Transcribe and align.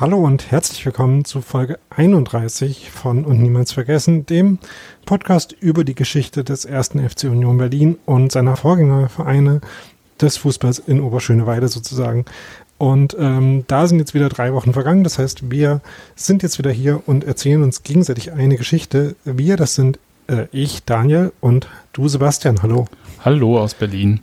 Hallo 0.00 0.18
und 0.18 0.50
herzlich 0.50 0.84
willkommen 0.84 1.24
zu 1.24 1.40
Folge 1.40 1.78
31 1.90 2.90
von 2.90 3.24
Und 3.24 3.40
Niemals 3.40 3.70
Vergessen, 3.70 4.26
dem 4.26 4.58
Podcast 5.06 5.52
über 5.52 5.84
die 5.84 5.94
Geschichte 5.94 6.42
des 6.42 6.64
ersten 6.64 7.08
FC 7.08 7.24
Union 7.24 7.58
Berlin 7.58 7.96
und 8.04 8.32
seiner 8.32 8.56
Vorgängervereine 8.56 9.60
des 10.20 10.36
Fußballs 10.38 10.80
in 10.80 11.00
Oberschöneweide 11.00 11.68
sozusagen. 11.68 12.24
Und 12.76 13.16
ähm, 13.20 13.62
da 13.68 13.86
sind 13.86 14.00
jetzt 14.00 14.14
wieder 14.14 14.28
drei 14.28 14.52
Wochen 14.52 14.72
vergangen. 14.72 15.04
Das 15.04 15.20
heißt, 15.20 15.52
wir 15.52 15.80
sind 16.16 16.42
jetzt 16.42 16.58
wieder 16.58 16.72
hier 16.72 17.00
und 17.06 17.22
erzählen 17.22 17.62
uns 17.62 17.84
gegenseitig 17.84 18.32
eine 18.32 18.56
Geschichte. 18.56 19.14
Wir, 19.24 19.56
das 19.56 19.76
sind 19.76 20.00
äh, 20.26 20.48
ich, 20.50 20.82
Daniel 20.82 21.30
und 21.40 21.68
du, 21.92 22.08
Sebastian. 22.08 22.64
Hallo. 22.64 22.86
Hallo 23.24 23.60
aus 23.60 23.74
Berlin. 23.74 24.18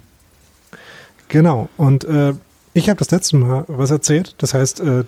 Genau. 1.30 1.70
Und 1.78 2.04
äh, 2.04 2.34
ich 2.74 2.90
habe 2.90 3.00
das 3.00 3.12
letzte 3.12 3.38
Mal 3.38 3.64
was 3.68 3.90
erzählt. 3.90 4.36
Das 4.38 4.54
heißt, 4.54 4.82
äh, 4.82 5.06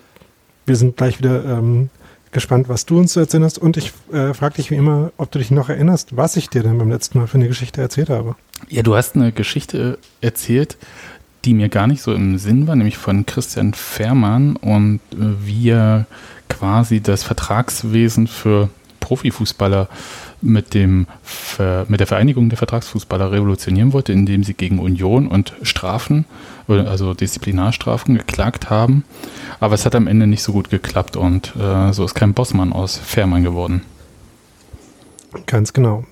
wir 0.66 0.76
sind 0.76 0.98
gleich 0.98 1.20
wieder 1.20 1.44
ähm, 1.46 1.90
gespannt, 2.32 2.68
was 2.68 2.86
du 2.86 3.00
uns 3.00 3.14
zu 3.14 3.20
erzählen 3.20 3.44
hast. 3.44 3.58
Und 3.58 3.78
ich 3.78 3.94
äh, 4.12 4.34
frage 4.34 4.56
dich 4.56 4.72
wie 4.72 4.76
immer, 4.76 5.12
ob 5.18 5.32
du 5.32 5.40
dich 5.40 5.52
noch 5.52 5.70
erinnerst, 5.70 6.18
was 6.18 6.36
ich 6.36 6.50
dir 6.50 6.64
denn 6.64 6.78
beim 6.78 6.90
letzten 6.90 7.20
Mal 7.20 7.28
für 7.28 7.38
eine 7.38 7.48
Geschichte 7.48 7.82
erzählt 7.82 8.10
habe. 8.10 8.36
Ja, 8.70 8.82
du 8.82 8.96
hast 8.96 9.16
eine 9.16 9.32
Geschichte 9.32 10.00
erzählt, 10.22 10.78
die 11.46 11.54
mir 11.54 11.70
gar 11.70 11.88
nicht 11.88 12.02
so 12.02 12.14
im 12.14 12.38
Sinn 12.38 12.68
war, 12.68 12.76
nämlich 12.76 12.98
von 12.98 13.26
Christian 13.26 13.74
Fährmann 13.74 14.56
und 14.56 15.00
äh, 15.12 15.18
wie 15.46 15.70
er 15.70 16.06
quasi 16.50 17.02
das 17.02 17.24
Vertragswesen 17.24 18.28
für 18.28 18.70
Profifußballer 19.00 19.90
mit, 20.42 20.74
dem, 20.74 21.08
mit 21.88 22.00
der 22.00 22.08
Vereinigung 22.08 22.50
der 22.50 22.58
Vertragsfußballer 22.58 23.32
revolutionieren 23.32 23.92
wollte, 23.92 24.14
indem 24.14 24.44
sie 24.44 24.54
gegen 24.54 24.80
Union 24.80 25.28
und 25.28 25.54
Strafen, 25.62 26.26
also 26.68 27.14
Disziplinarstrafen, 27.14 28.18
geklagt 28.18 28.70
haben. 28.70 29.04
Aber 29.60 29.76
es 29.76 29.86
hat 29.86 29.96
am 29.96 30.08
Ende 30.08 30.28
nicht 30.28 30.44
so 30.44 30.52
gut 30.52 30.70
geklappt 30.70 31.16
und 31.16 31.56
äh, 31.56 31.94
so 31.94 32.06
ist 32.06 32.14
kein 32.16 32.34
Bossmann 32.34 32.74
aus 32.74 32.98
Fährmann 32.98 33.44
geworden. 33.44 33.82
Ganz 35.46 35.74
genau. 35.74 36.06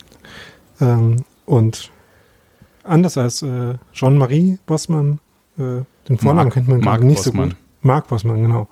Ähm, 0.79 1.17
und 1.45 1.91
anders 2.83 3.17
als 3.17 3.41
äh, 3.41 3.75
Jean-Marie 3.93 4.57
Bossmann, 4.65 5.19
äh, 5.57 5.83
den 6.07 6.17
Vornamen 6.17 6.45
Mark, 6.47 6.53
kennt 6.53 6.67
man 6.67 6.79
Mark 6.79 7.03
nicht 7.03 7.23
Bossmann. 7.23 7.49
so 7.49 7.55
gut. 7.55 7.57
Marc 7.81 8.07
Bossmann, 8.07 8.41
genau. 8.41 8.67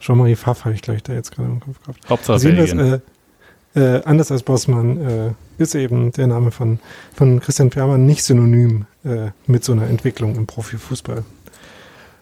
Jean-Marie 0.00 0.36
Pfaff 0.36 0.64
habe 0.64 0.74
ich 0.74 0.82
gleich 0.82 1.02
da 1.02 1.12
jetzt 1.12 1.32
gerade 1.32 1.50
im 1.50 1.60
Kopf 1.60 1.80
gehabt. 1.80 2.08
Hauptsache 2.08 2.32
also 2.34 2.48
Belgien. 2.48 2.78
Äh, 2.78 3.00
anders 3.74 4.32
als 4.32 4.42
Bossmann 4.42 4.96
äh, 4.96 5.62
ist 5.62 5.74
eben 5.74 6.10
der 6.12 6.26
Name 6.26 6.50
von, 6.50 6.80
von 7.14 7.40
Christian 7.40 7.70
Fährmann 7.70 8.04
nicht 8.04 8.24
synonym 8.24 8.86
äh, 9.04 9.28
mit 9.46 9.62
so 9.62 9.72
einer 9.72 9.86
Entwicklung 9.86 10.34
im 10.36 10.46
Profifußball. 10.46 11.24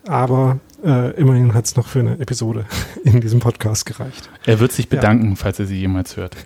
Aber 0.07 0.59
äh, 0.85 1.13
immerhin 1.17 1.55
hat 1.55 1.67
es 1.67 1.77
noch 1.77 1.89
für 1.89 2.01
eine 2.01 2.19
Episode 2.21 2.67
in 3.05 3.21
diesem 3.21 3.41
Podcast 3.41 3.87
gereicht. 3.87 4.29
Er 4.47 4.61
wird 4.61 4.73
sich 4.73 4.89
bedanken, 4.89 5.31
ja. 5.31 5.37
falls 5.37 5.59
er 5.59 5.67
sie 5.67 5.79
jemals 5.79 6.17
hört. 6.17 6.37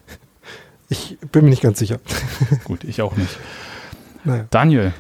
Ich 0.89 1.19
bin 1.33 1.45
mir 1.45 1.51
nicht 1.51 1.63
ganz 1.63 1.79
sicher. 1.79 2.01
Gut, 2.65 2.85
ich 2.85 3.01
auch 3.03 3.17
nicht. 3.17 3.39
Naja. 4.25 4.47
Daniel, 4.51 4.93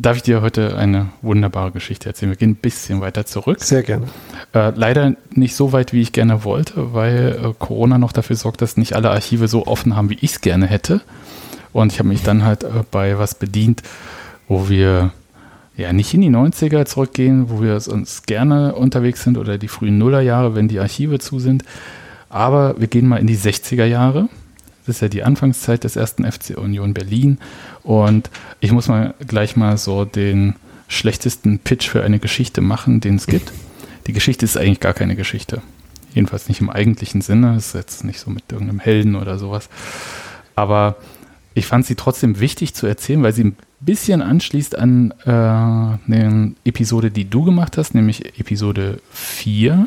darf 0.00 0.16
ich 0.16 0.22
dir 0.22 0.40
heute 0.40 0.76
eine 0.76 1.10
wunderbare 1.22 1.70
Geschichte 1.70 2.08
erzählen? 2.08 2.30
Wir 2.30 2.36
gehen 2.36 2.50
ein 2.50 2.56
bisschen 2.56 3.00
weiter 3.00 3.26
zurück. 3.26 3.62
Sehr 3.62 3.82
gerne. 3.82 4.06
Äh, 4.54 4.72
leider 4.74 5.14
nicht 5.32 5.54
so 5.54 5.72
weit, 5.72 5.92
wie 5.92 6.00
ich 6.00 6.12
gerne 6.12 6.44
wollte, 6.44 6.94
weil 6.94 7.38
äh, 7.42 7.52
Corona 7.58 7.98
noch 7.98 8.12
dafür 8.12 8.36
sorgt, 8.36 8.62
dass 8.62 8.76
nicht 8.76 8.94
alle 8.94 9.10
Archive 9.10 9.48
so 9.48 9.66
offen 9.66 9.96
haben, 9.96 10.10
wie 10.10 10.18
ich 10.20 10.32
es 10.32 10.40
gerne 10.40 10.66
hätte. 10.66 11.00
Und 11.72 11.92
ich 11.92 11.98
habe 11.98 12.08
mich 12.08 12.22
dann 12.22 12.44
halt 12.44 12.64
äh, 12.64 12.68
bei 12.90 13.18
was 13.18 13.34
bedient, 13.34 13.82
wo 14.48 14.68
wir 14.68 15.12
ja 15.76 15.92
nicht 15.92 16.12
in 16.14 16.22
die 16.22 16.30
90er 16.30 16.84
zurückgehen, 16.86 17.50
wo 17.50 17.62
wir 17.62 17.74
uns 17.74 18.22
gerne 18.24 18.74
unterwegs 18.74 19.22
sind 19.22 19.38
oder 19.38 19.58
die 19.58 19.68
frühen 19.68 19.98
Nullerjahre, 19.98 20.54
wenn 20.54 20.68
die 20.68 20.80
Archive 20.80 21.18
zu 21.18 21.38
sind. 21.38 21.64
Aber 22.28 22.74
wir 22.78 22.86
gehen 22.86 23.06
mal 23.06 23.18
in 23.18 23.26
die 23.26 23.36
60er 23.36 23.84
Jahre. 23.84 24.28
Das 24.90 24.96
ist 24.96 25.02
ja 25.02 25.08
die 25.08 25.22
Anfangszeit 25.22 25.84
des 25.84 25.94
ersten 25.94 26.24
FC 26.24 26.58
Union 26.58 26.94
Berlin. 26.94 27.38
Und 27.84 28.28
ich 28.58 28.72
muss 28.72 28.88
mal 28.88 29.14
gleich 29.24 29.54
mal 29.54 29.78
so 29.78 30.04
den 30.04 30.56
schlechtesten 30.88 31.60
Pitch 31.60 31.88
für 31.88 32.02
eine 32.02 32.18
Geschichte 32.18 32.60
machen, 32.60 33.00
den 33.00 33.14
es 33.14 33.28
gibt. 33.28 33.52
Die 34.08 34.12
Geschichte 34.12 34.44
ist 34.44 34.56
eigentlich 34.56 34.80
gar 34.80 34.92
keine 34.92 35.14
Geschichte. 35.14 35.62
Jedenfalls 36.12 36.48
nicht 36.48 36.60
im 36.60 36.70
eigentlichen 36.70 37.20
Sinne. 37.20 37.54
Es 37.54 37.68
ist 37.68 37.74
jetzt 37.74 38.04
nicht 38.04 38.18
so 38.18 38.32
mit 38.32 38.50
irgendeinem 38.50 38.80
Helden 38.80 39.14
oder 39.14 39.38
sowas. 39.38 39.68
Aber 40.56 40.96
ich 41.54 41.66
fand 41.66 41.86
sie 41.86 41.94
trotzdem 41.94 42.40
wichtig 42.40 42.74
zu 42.74 42.88
erzählen, 42.88 43.22
weil 43.22 43.32
sie 43.32 43.44
ein 43.44 43.56
bisschen 43.78 44.22
anschließt 44.22 44.76
an 44.76 45.14
äh, 45.24 45.30
eine 45.30 46.54
Episode, 46.64 47.12
die 47.12 47.30
du 47.30 47.44
gemacht 47.44 47.78
hast, 47.78 47.94
nämlich 47.94 48.40
Episode 48.40 48.98
4. 49.12 49.86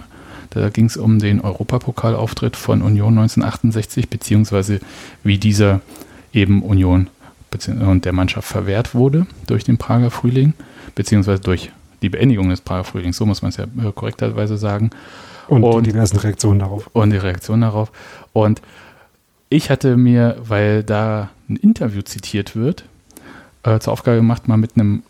Da 0.53 0.69
ging 0.69 0.85
es 0.85 0.97
um 0.97 1.19
den 1.19 1.41
Europapokalauftritt 1.41 2.55
von 2.55 2.81
Union 2.81 3.17
1968, 3.17 4.09
beziehungsweise 4.09 4.79
wie 5.23 5.37
dieser 5.37 5.81
eben 6.31 6.61
Union 6.61 7.07
und 7.67 8.05
der 8.05 8.13
Mannschaft 8.13 8.47
verwehrt 8.47 8.95
wurde 8.95 9.27
durch 9.45 9.63
den 9.63 9.77
Prager 9.77 10.09
Frühling, 10.09 10.53
beziehungsweise 10.95 11.41
durch 11.41 11.71
die 12.01 12.09
Beendigung 12.09 12.49
des 12.49 12.61
Prager 12.61 12.83
Frühlings, 12.83 13.17
so 13.17 13.25
muss 13.25 13.41
man 13.41 13.49
es 13.49 13.57
ja 13.57 13.65
äh, 13.65 13.91
korrekterweise 13.93 14.57
sagen. 14.57 14.89
Und, 15.47 15.63
und 15.63 15.85
die 15.85 15.91
diversen 15.91 16.17
Reaktionen 16.17 16.59
darauf. 16.59 16.89
Und 16.93 17.11
die 17.11 17.17
Reaktionen 17.17 17.61
darauf. 17.61 17.91
Und 18.31 18.61
ich 19.49 19.69
hatte 19.69 19.97
mir, 19.97 20.37
weil 20.39 20.83
da 20.83 21.29
ein 21.47 21.57
Interview 21.57 22.01
zitiert 22.01 22.55
wird, 22.55 22.85
äh, 23.63 23.79
zur 23.79 23.93
Aufgabe 23.93 24.17
gemacht, 24.17 24.47
mal 24.47 24.57
mit 24.57 24.75
einem 24.75 25.03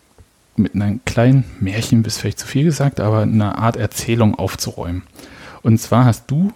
mit 0.55 0.75
einem 0.75 1.03
kleinen 1.05 1.45
Märchen, 1.59 2.03
bis 2.03 2.17
vielleicht 2.19 2.39
zu 2.39 2.47
viel 2.47 2.63
gesagt, 2.63 2.99
aber 2.99 3.21
eine 3.21 3.57
Art 3.57 3.75
Erzählung 3.75 4.35
aufzuräumen. 4.35 5.03
Und 5.63 5.77
zwar 5.79 6.05
hast 6.05 6.29
du 6.29 6.51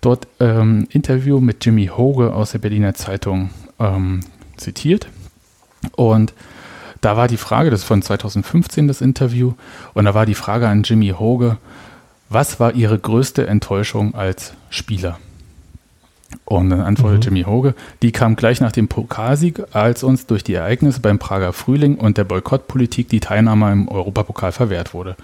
dort 0.00 0.26
ähm, 0.40 0.88
Interview 0.90 1.40
mit 1.40 1.64
Jimmy 1.64 1.86
Hoge 1.86 2.32
aus 2.32 2.52
der 2.52 2.58
Berliner 2.58 2.94
Zeitung 2.94 3.50
ähm, 3.78 4.20
zitiert. 4.56 5.08
Und 5.96 6.32
da 7.00 7.16
war 7.16 7.28
die 7.28 7.36
Frage, 7.36 7.70
das 7.70 7.80
ist 7.80 7.86
von 7.86 8.02
2015 8.02 8.88
das 8.88 9.00
Interview, 9.00 9.54
und 9.94 10.04
da 10.04 10.14
war 10.14 10.26
die 10.26 10.34
Frage 10.34 10.68
an 10.68 10.82
Jimmy 10.82 11.14
Hoge, 11.18 11.56
was 12.28 12.60
war 12.60 12.74
Ihre 12.74 12.98
größte 12.98 13.46
Enttäuschung 13.46 14.14
als 14.14 14.52
Spieler? 14.68 15.18
Und 16.44 16.70
dann 16.70 16.80
antwortet 16.80 17.20
mhm. 17.20 17.24
Jimmy 17.24 17.42
Hoge, 17.42 17.74
die 18.02 18.12
kam 18.12 18.36
gleich 18.36 18.60
nach 18.60 18.72
dem 18.72 18.86
Pokalsieg, 18.86 19.62
als 19.72 20.02
uns 20.04 20.26
durch 20.26 20.44
die 20.44 20.54
Ereignisse 20.54 21.00
beim 21.00 21.18
Prager 21.18 21.52
Frühling 21.52 21.96
und 21.96 22.18
der 22.18 22.24
Boykottpolitik 22.24 23.08
die 23.08 23.20
Teilnahme 23.20 23.72
im 23.72 23.88
Europapokal 23.88 24.52
verwehrt 24.52 24.94
wurde. 24.94 25.16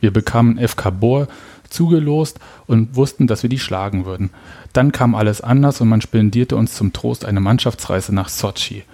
Wir 0.00 0.12
bekamen 0.12 0.58
FK 0.58 0.90
Bohr 0.90 1.28
zugelost 1.72 2.38
und 2.66 2.94
wussten, 2.96 3.26
dass 3.26 3.42
wir 3.42 3.50
die 3.50 3.58
schlagen 3.58 4.04
würden. 4.04 4.30
Dann 4.72 4.92
kam 4.92 5.14
alles 5.14 5.40
anders 5.40 5.80
und 5.80 5.88
man 5.88 6.00
spendierte 6.00 6.56
uns 6.56 6.74
zum 6.74 6.92
Trost 6.92 7.24
eine 7.24 7.40
Mannschaftsreise 7.40 8.14
nach 8.14 8.28
Sochi. 8.28 8.84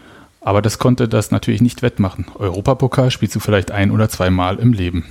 Aber 0.40 0.62
das 0.62 0.78
konnte 0.78 1.08
das 1.08 1.30
natürlich 1.30 1.60
nicht 1.60 1.82
wettmachen. 1.82 2.26
Europapokal 2.38 3.10
spielst 3.10 3.34
du 3.34 3.40
vielleicht 3.40 3.70
ein 3.70 3.90
oder 3.90 4.08
zweimal 4.08 4.58
im 4.58 4.72
Leben. 4.72 5.04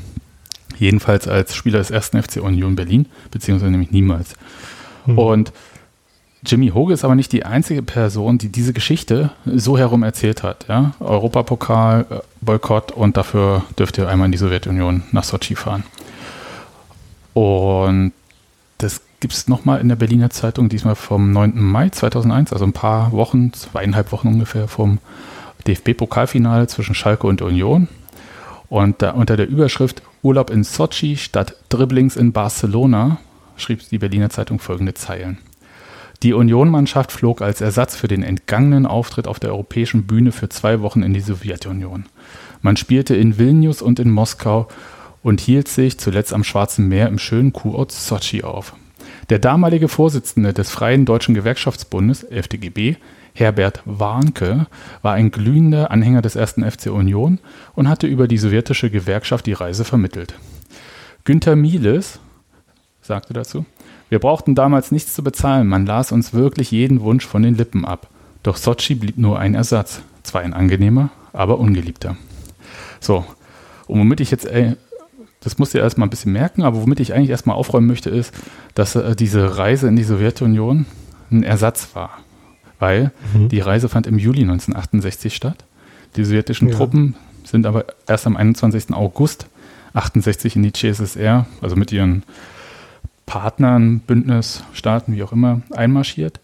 Jedenfalls 0.80 1.28
als 1.28 1.56
Spieler 1.56 1.80
des 1.80 1.92
ersten 1.92 2.22
FC 2.22 2.38
Union 2.38 2.76
Berlin, 2.76 3.08
beziehungsweise 3.32 3.72
nämlich 3.72 3.92
niemals. 3.92 4.36
Mhm. 5.06 5.18
Und 5.18 5.54
Jimmy 6.46 6.70
Hoge 6.70 6.94
ist 6.94 7.04
aber 7.04 7.16
nicht 7.16 7.32
die 7.34 7.46
einzige 7.46 7.82
Person, 7.82 8.38
die 8.38 8.50
diese 8.50 8.72
Geschichte 8.72 9.32
so 9.46 9.78
herum 9.78 10.04
erzählt 10.04 10.44
hat. 10.44 10.66
Ja? 10.70 10.94
Europapokal, 11.00 12.06
äh, 12.10 12.20
Boykott 12.42 12.92
und 12.92 13.18
dafür 13.18 13.64
dürft 13.78 13.98
ihr 13.98 14.08
einmal 14.08 14.28
in 14.28 14.32
die 14.32 14.38
Sowjetunion 14.38 15.04
nach 15.12 15.24
Sochi 15.24 15.56
fahren. 15.56 15.84
Und 17.38 18.14
das 18.80 19.02
gibt 19.20 19.32
es 19.32 19.48
nochmal 19.48 19.80
in 19.80 19.90
der 19.90 19.96
Berliner 19.96 20.32
Zeitung, 20.32 20.70
diesmal 20.70 20.96
vom 20.96 21.32
9. 21.32 21.54
Mai 21.62 21.90
2001, 21.90 22.52
also 22.52 22.66
ein 22.66 22.74
paar 22.74 23.12
Wochen, 23.12 23.54
zweieinhalb 23.54 24.12
Wochen 24.12 24.30
ungefähr 24.30 24.68
vom 24.68 24.98
DFB-Pokalfinale 25.68 26.66
zwischen 26.66 26.96
Schalke 26.96 27.28
und 27.28 27.44
Union. 27.44 27.90
Und 28.70 29.04
da 29.04 29.12
unter 29.12 29.38
der 29.38 29.48
Überschrift 29.48 30.02
Urlaub 30.24 30.50
in 30.50 30.64
Sochi 30.64 31.16
statt 31.16 31.56
Dribblings 31.70 32.16
in 32.16 32.32
Barcelona 32.32 33.20
schrieb 33.56 33.88
die 33.88 34.00
Berliner 34.00 34.32
Zeitung 34.32 34.58
folgende 34.58 34.96
Zeilen. 34.96 35.38
Die 36.24 36.34
Union-Mannschaft 36.34 37.12
flog 37.12 37.44
als 37.44 37.62
Ersatz 37.62 37.96
für 37.96 38.08
den 38.08 38.24
entgangenen 38.24 38.88
Auftritt 38.88 39.28
auf 39.28 39.40
der 39.40 39.52
europäischen 39.52 40.08
Bühne 40.08 40.32
für 40.32 40.50
zwei 40.50 40.82
Wochen 40.82 41.04
in 41.04 41.14
die 41.14 41.20
Sowjetunion. 41.20 42.08
Man 42.64 42.78
spielte 42.78 43.16
in 43.16 43.38
Vilnius 43.38 43.84
und 43.84 44.00
in 44.00 44.10
Moskau 44.10 44.68
und 45.28 45.42
hielt 45.42 45.68
sich 45.68 45.98
zuletzt 46.00 46.32
am 46.32 46.46
Schwarzen 46.46 46.88
Meer 46.88 47.10
im 47.10 47.20
schönen 47.20 47.52
Kurort 47.52 47.92
Sochi 47.92 48.44
auf. 48.44 48.74
Der 49.30 49.40
damalige 49.40 49.90
Vorsitzende 49.90 50.54
des 50.54 50.72
Freien 50.72 51.04
Deutschen 51.04 51.36
Gewerkschaftsbundes, 51.36 52.24
FDGB, 52.24 52.96
Herbert 53.34 53.82
Warnke, 53.84 54.68
war 55.02 55.16
ein 55.16 55.30
glühender 55.30 55.92
Anhänger 55.92 56.22
des 56.22 56.38
ersten 56.38 56.64
FC 56.64 56.86
Union 56.86 57.40
und 57.76 57.90
hatte 57.90 58.08
über 58.08 58.30
die 58.30 58.38
sowjetische 58.38 58.90
Gewerkschaft 58.90 59.48
die 59.48 59.52
Reise 59.52 59.84
vermittelt. 59.84 60.34
Günter 61.26 61.58
Mieles 61.58 62.22
sagte 63.02 63.34
dazu, 63.34 63.66
wir 64.08 64.20
brauchten 64.20 64.56
damals 64.56 64.94
nichts 64.94 65.14
zu 65.14 65.26
bezahlen, 65.26 65.68
man 65.68 65.86
las 65.86 66.14
uns 66.14 66.34
wirklich 66.34 66.72
jeden 66.72 67.02
Wunsch 67.02 67.28
von 67.28 67.44
den 67.44 67.56
Lippen 67.56 67.84
ab. 67.84 68.08
Doch 68.44 68.56
Sochi 68.56 68.96
blieb 68.96 69.18
nur 69.18 69.38
ein 69.40 69.56
Ersatz, 69.56 70.04
zwar 70.24 70.40
ein 70.40 70.54
angenehmer, 70.54 71.10
aber 71.34 71.60
ungeliebter. 71.60 72.16
So, 73.02 73.26
und 73.88 74.00
womit 74.00 74.22
ich 74.22 74.32
jetzt, 74.32 74.46
ey, 74.46 74.78
das 75.48 75.58
musst 75.58 75.74
du 75.74 75.78
erstmal 75.78 76.08
ein 76.08 76.10
bisschen 76.10 76.34
merken, 76.34 76.64
aber 76.64 76.82
womit 76.82 77.00
ich 77.00 77.14
eigentlich 77.14 77.30
erstmal 77.30 77.56
aufräumen 77.56 77.88
möchte, 77.88 78.10
ist, 78.10 78.34
dass 78.76 78.96
äh, 78.96 79.16
diese 79.16 79.58
Reise 79.58 79.88
in 79.88 79.96
die 79.96 80.04
Sowjetunion 80.04 80.86
ein 81.32 81.44
Ersatz 81.44 81.90
war. 81.94 82.18
Weil 82.80 83.12
mhm. 83.34 83.48
die 83.48 83.62
Reise 83.62 83.88
fand 83.88 84.08
im 84.08 84.20
Juli 84.20 84.42
1968 84.42 85.34
statt. 85.34 85.64
Die 86.18 86.26
sowjetischen 86.26 86.68
ja. 86.68 86.76
Truppen 86.76 87.16
sind 87.46 87.66
aber 87.66 87.86
erst 88.08 88.28
am 88.28 88.36
21. 88.36 88.94
August 88.94 89.48
68 89.94 90.58
in 90.58 90.64
die 90.64 90.74
CSSR, 90.74 91.46
also 91.62 91.78
mit 91.78 91.94
ihren 91.94 92.24
Partnern, 93.26 94.00
Bündnisstaaten, 94.00 95.16
wie 95.16 95.24
auch 95.24 95.32
immer, 95.32 95.62
einmarschiert. 95.72 96.42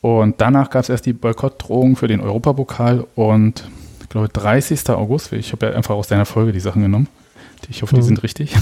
Und 0.00 0.40
danach 0.40 0.70
gab 0.70 0.82
es 0.82 0.88
erst 0.88 1.04
die 1.04 1.12
Boykottdrohung 1.12 1.96
für 1.96 2.08
den 2.08 2.20
Europapokal 2.20 3.06
und 3.16 3.68
ich 4.00 4.08
glaube 4.08 4.30
30. 4.30 4.88
August, 4.90 5.34
ich 5.34 5.52
habe 5.52 5.66
ja 5.66 5.72
einfach 5.72 5.94
aus 5.94 6.08
deiner 6.08 6.24
Folge 6.24 6.52
die 6.52 6.60
Sachen 6.60 6.80
genommen. 6.80 7.08
Ich 7.68 7.82
hoffe, 7.82 7.94
die 7.94 8.00
mhm. 8.00 8.06
sind 8.06 8.22
richtig. 8.22 8.54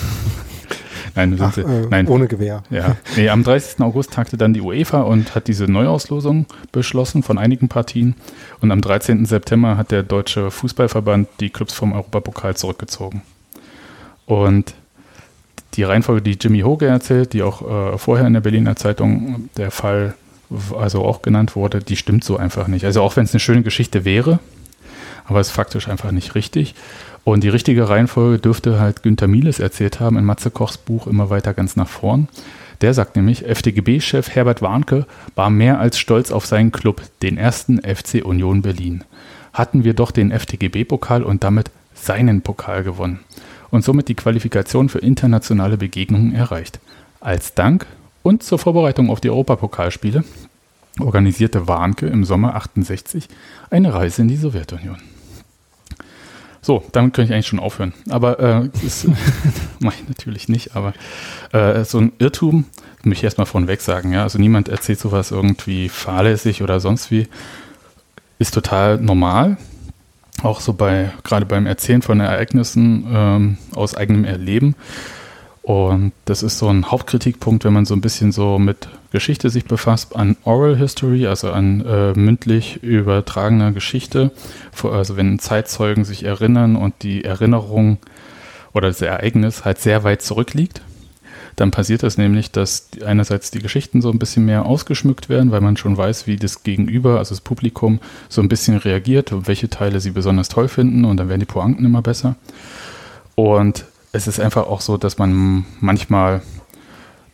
nein, 1.15 1.37
Ach, 1.41 1.57
äh, 1.57 1.87
nein, 1.91 2.09
ohne 2.09 2.27
Gewehr. 2.27 2.63
Ja. 2.71 2.97
Nee, 3.17 3.29
am 3.29 3.45
30. 3.45 3.81
August 3.81 4.13
tagte 4.13 4.37
dann 4.37 4.55
die 4.55 4.61
UEFA 4.61 5.03
und 5.03 5.35
hat 5.35 5.49
diese 5.49 5.65
Neuauslosung 5.65 6.47
beschlossen 6.73 7.23
von 7.23 7.39
einigen 7.39 7.69
Partien. 7.69 8.15
Und 8.61 8.71
am 8.71 8.81
13. 8.81 9.27
September 9.27 9.77
hat 9.77 9.91
der 9.91 10.03
Deutsche 10.03 10.51
Fußballverband 10.51 11.29
die 11.41 11.51
Clubs 11.51 11.75
vom 11.75 11.93
Europapokal 11.93 12.57
zurückgezogen. 12.57 13.23
Und 14.27 14.75
die 15.75 15.83
Reihenfolge, 15.83 16.23
die 16.23 16.39
Jimmy 16.41 16.61
Hoge 16.61 16.87
erzählt, 16.87 17.33
die 17.33 17.43
auch 17.43 17.95
äh, 17.95 17.99
vorher 17.99 18.27
in 18.27 18.33
der 18.33 18.41
Berliner 18.41 18.77
Zeitung 18.77 19.49
der 19.57 19.71
Fall 19.71 20.15
also 20.79 21.05
auch 21.05 21.23
genannt 21.23 21.57
wurde, 21.57 21.81
die 21.81 21.97
stimmt 21.97 22.25
so 22.25 22.37
einfach 22.37 22.69
nicht. 22.69 22.85
Also 22.85 23.03
auch 23.03 23.17
wenn 23.17 23.25
es 23.25 23.33
eine 23.33 23.41
schöne 23.41 23.63
Geschichte 23.63 24.05
wäre, 24.05 24.39
aber 25.25 25.41
es 25.41 25.49
ist 25.49 25.55
faktisch 25.55 25.89
einfach 25.89 26.13
nicht 26.13 26.35
richtig. 26.35 26.75
Und 27.25 27.43
die 27.43 27.49
richtige 27.49 27.89
Reihenfolge 27.89 28.39
dürfte 28.39 28.79
halt 28.79 29.03
Günter 29.03 29.27
Mieles 29.27 29.59
erzählt 29.59 29.99
haben 29.99 30.19
in 30.19 30.25
Matze 30.25 30.51
Kochs 30.51 30.77
Buch 30.77 31.07
immer 31.07 31.31
weiter 31.31 31.55
ganz 31.55 31.75
nach 31.75 31.89
vorn. 31.89 32.29
Der 32.83 32.93
sagt 32.93 33.17
nämlich, 33.17 33.47
FDGB-Chef 33.47 34.35
Herbert 34.35 34.61
Warnke 34.61 35.07
war 35.35 35.49
mehr 35.49 35.81
als 35.81 35.99
stolz 35.99 36.31
auf 36.31 36.45
seinen 36.45 36.71
Club, 36.71 37.03
den 37.23 37.39
ersten 37.39 37.79
FC 37.79 38.23
Union 38.25 38.63
Berlin. 38.63 39.05
Hatten 39.55 39.85
wir 39.85 39.95
doch 39.95 40.11
den 40.11 40.31
FDGB-Pokal 40.31 41.23
und 41.23 41.45
damit 41.45 41.71
seinen 41.95 42.43
Pokal 42.43 42.85
gewonnen 42.85 43.21
und 43.71 43.85
somit 43.85 44.09
die 44.09 44.15
Qualifikation 44.15 44.89
für 44.89 44.99
internationale 44.99 45.79
Begegnungen 45.79 46.35
erreicht. 46.35 46.79
Als 47.21 47.55
Dank 47.55 47.87
und 48.23 48.43
zur 48.43 48.59
Vorbereitung 48.59 49.09
auf 49.09 49.21
die 49.21 49.31
Europapokalspiele 49.31 50.25
organisierte 51.01 51.67
Warnke 51.67 52.07
im 52.07 52.25
Sommer 52.25 52.55
68 52.55 53.29
eine 53.71 53.95
Reise 53.95 54.23
in 54.23 54.29
die 54.29 54.37
Sowjetunion. 54.37 54.99
So, 56.65 56.83
damit 56.93 57.13
könnte 57.13 57.31
ich 57.31 57.35
eigentlich 57.35 57.47
schon 57.47 57.59
aufhören. 57.59 57.93
Aber 58.09 58.41
äh, 58.41 58.71
das 58.83 59.07
mache 59.81 59.97
ich 60.01 60.09
natürlich 60.09 60.49
nicht. 60.49 60.75
Aber 60.75 60.95
äh, 61.53 61.85
so 61.85 61.99
ein 61.99 62.13
Irrtum, 62.19 62.65
möchte 63.03 63.21
ich 63.21 63.25
erstmal 63.25 63.47
vorneweg 63.47 63.83
sagen, 63.83 64.15
ja. 64.15 64.23
Also 64.23 64.39
niemand 64.39 64.71
erzählt 64.71 64.99
sowas 64.99 65.31
irgendwie 65.31 65.91
fahrlässig 65.91 66.63
oder 66.63 66.81
sonst 66.81 67.11
wie. 67.11 67.29
Ist 68.39 68.55
total 68.55 68.97
normal. 68.97 69.59
Auch 70.43 70.61
so 70.61 70.73
bei, 70.73 71.11
gerade 71.23 71.45
beim 71.45 71.67
Erzählen 71.67 72.01
von 72.01 72.19
Ereignissen 72.19 73.07
ähm, 73.13 73.59
aus 73.75 73.95
eigenem 73.95 74.25
Erleben. 74.25 74.75
Und 75.61 76.13
das 76.25 76.43
ist 76.43 76.59
so 76.59 76.69
ein 76.69 76.91
Hauptkritikpunkt, 76.91 77.67
wenn 77.67 77.75
man 77.75 77.85
so 77.85 77.95
ein 77.95 78.01
bisschen 78.01 78.33
so 78.33 78.59
mit 78.59 78.89
Geschichte 79.15 79.49
sich 79.49 79.65
befasst, 79.65 80.17
an 80.17 80.37
Oral 80.43 80.77
History, 80.77 81.29
also 81.29 81.53
an 81.53 81.87
äh, 81.87 82.15
mündlich 82.15 82.83
übertragener 82.83 83.71
Geschichte. 83.71 84.33
Also 84.83 85.17
wenn 85.17 85.39
Zeitzeugen 85.39 86.05
sich 86.05 86.25
erinnern 86.25 86.75
und 86.75 86.95
die 87.05 87.25
Erinnerung 87.25 87.99
oder 88.73 88.89
das 88.89 89.01
Ereignis 89.01 89.65
halt 89.65 89.79
sehr 89.79 90.03
weit 90.03 90.21
zurückliegt, 90.21 90.81
dann 91.55 91.71
passiert 91.71 92.03
das 92.03 92.19
nämlich, 92.19 92.51
dass 92.51 92.89
einerseits 93.07 93.53
die 93.53 93.61
Geschichten 93.61 94.03
so 94.03 94.11
ein 94.11 94.19
bisschen 94.19 94.47
mehr 94.47 94.67
ausgeschmückt 94.67 95.29
werden, 95.29 95.53
weil 95.53 95.61
man 95.61 95.77
schon 95.77 95.97
weiß, 95.97 96.27
wie 96.27 96.35
das 96.35 96.65
Gegenüber, 96.65 97.19
also 97.19 97.37
das 97.37 97.41
Publikum, 97.41 98.01
so 98.29 98.43
ein 98.43 98.49
bisschen 98.49 98.77
reagiert 98.79 99.31
und 99.31 99.47
welche 99.47 99.71
Teile 99.71 100.01
sie 100.01 100.11
besonders 100.11 100.49
toll 100.49 100.67
finden 100.67 101.05
und 101.05 101.19
dann 101.19 101.29
werden 101.29 101.39
die 101.39 101.47
Pointen 101.47 101.85
immer 101.85 102.03
besser. 102.03 102.35
Und 103.37 103.85
es 104.11 104.27
ist 104.27 104.41
einfach 104.41 104.67
auch 104.67 104.81
so, 104.81 104.97
dass 104.97 105.19
man 105.19 105.67
manchmal 105.79 106.43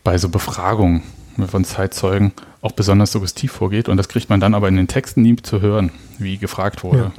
bei 0.04 0.18
so 0.18 0.28
Befragungen 0.28 1.02
von 1.48 1.64
Zeitzeugen 1.64 2.32
auch 2.62 2.72
besonders 2.72 3.12
suggestiv 3.12 3.52
vorgeht 3.52 3.88
und 3.88 3.96
das 3.96 4.08
kriegt 4.08 4.28
man 4.28 4.40
dann 4.40 4.54
aber 4.54 4.68
in 4.68 4.76
den 4.76 4.88
Texten 4.88 5.22
nie 5.22 5.36
zu 5.36 5.60
hören, 5.60 5.90
wie 6.18 6.38
gefragt 6.38 6.84
wurde. 6.84 6.98
Ja. 6.98 7.12